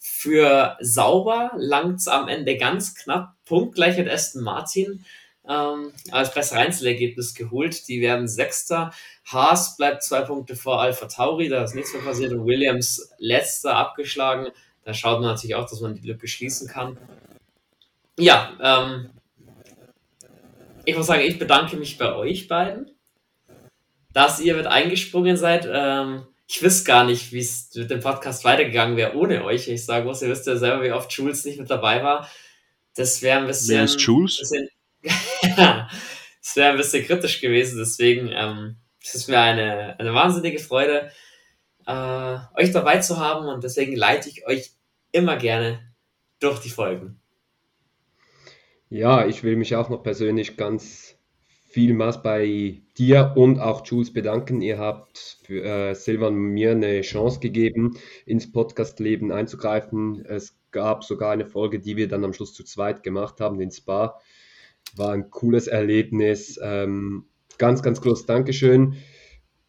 [0.06, 5.02] Für Sauber langt es am Ende ganz knapp, punktgleich mit Aston Martin
[5.48, 7.88] ähm, als besser Einzelergebnis geholt.
[7.88, 8.92] Die werden Sechster.
[9.24, 12.34] Haas bleibt zwei Punkte vor Alpha Tauri, da ist nichts mehr passiert.
[12.34, 14.48] Und Williams letzter abgeschlagen.
[14.84, 16.98] Da schaut man natürlich auch, dass man die Lücke schließen kann.
[18.18, 19.08] Ja, ähm,
[20.84, 22.90] ich muss sagen, ich bedanke mich bei euch beiden,
[24.12, 25.66] dass ihr mit eingesprungen seid.
[25.72, 29.68] Ähm, ich wüsste gar nicht, wie es mit dem Podcast weitergegangen wäre ohne euch.
[29.68, 32.28] Ich sage muss, ihr wisst ja selber, wie oft Jules nicht mit dabei war.
[32.94, 33.76] Das wäre ein bisschen.
[33.76, 34.38] Wer ist Jules?
[34.38, 34.68] Bisschen,
[36.42, 41.10] es wäre ein bisschen kritisch gewesen, deswegen ähm, es ist mir eine, eine wahnsinnige Freude,
[41.86, 44.72] äh, euch dabei zu haben und deswegen leite ich euch
[45.12, 45.94] immer gerne
[46.40, 47.20] durch die Folgen.
[48.88, 51.13] Ja, ich will mich auch noch persönlich ganz
[51.74, 54.60] vielmals bei dir und auch Jules bedanken.
[54.60, 60.24] Ihr habt für äh, Silvan mir eine Chance gegeben, ins Podcast-Leben einzugreifen.
[60.24, 63.72] Es gab sogar eine Folge, die wir dann am Schluss zu zweit gemacht haben, den
[63.72, 64.20] Spa.
[64.94, 66.60] War ein cooles Erlebnis.
[66.62, 67.24] Ähm,
[67.58, 68.94] ganz, ganz großes Dankeschön.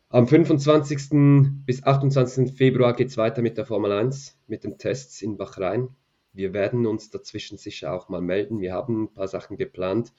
[0.10, 1.65] Am 25.
[1.65, 2.56] bis 28.
[2.56, 5.90] Februar geht es weiter mit der Formel 1, mit den Tests in Bahrain.
[6.34, 8.60] wir werden uns dazwischen sicher auch mal melden.
[8.60, 10.14] Wir haben ein paar Sachen geplant.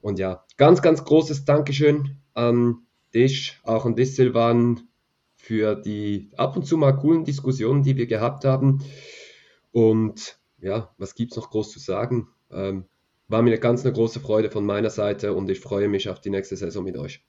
[0.00, 4.82] Und ja, ganz, ganz großes Dankeschön an dich, auch an dich, Silvan,
[5.36, 8.84] für die ab und zu mal coolen Diskussionen, die wir gehabt haben.
[9.72, 12.28] Und ja, was gibt es noch groß zu sagen?
[12.50, 12.84] Ähm,
[13.28, 16.20] war mir eine ganz eine große Freude von meiner Seite und ich freue mich auf
[16.20, 17.24] die nächste Saison mit euch.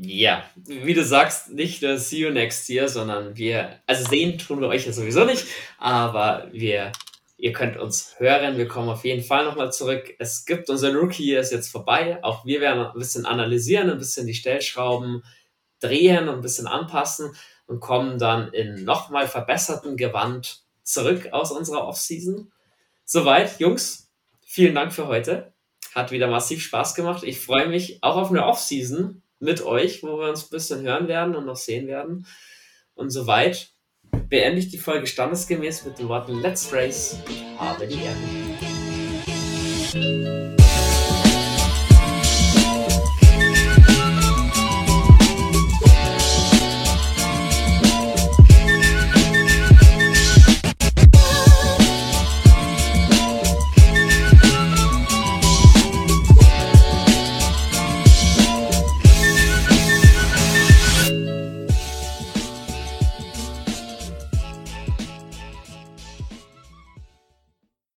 [0.00, 4.60] Ja, wie du sagst, nicht uh, see you next year, sondern wir, also sehen tun
[4.60, 5.44] wir euch ja sowieso nicht,
[5.76, 6.92] aber wir,
[7.38, 10.14] ihr könnt uns hören, wir kommen auf jeden Fall nochmal zurück.
[10.18, 14.26] Es gibt unser Rookie ist jetzt vorbei, auch wir werden ein bisschen analysieren, ein bisschen
[14.26, 15.22] die Stellschrauben
[15.80, 17.32] drehen und ein bisschen anpassen
[17.66, 22.52] und kommen dann in nochmal verbessertem Gewand zurück aus unserer Offseason.
[23.04, 24.10] Soweit, Jungs,
[24.44, 25.52] vielen Dank für heute.
[25.94, 27.22] Hat wieder massiv Spaß gemacht.
[27.22, 31.06] Ich freue mich auch auf eine Offseason mit euch, wo wir uns ein bisschen hören
[31.06, 32.26] werden und noch sehen werden.
[32.94, 33.70] Und soweit
[34.28, 37.18] beende ich die Folge standesgemäß mit den Worten Let's Race,
[37.58, 38.16] habe die Ehre.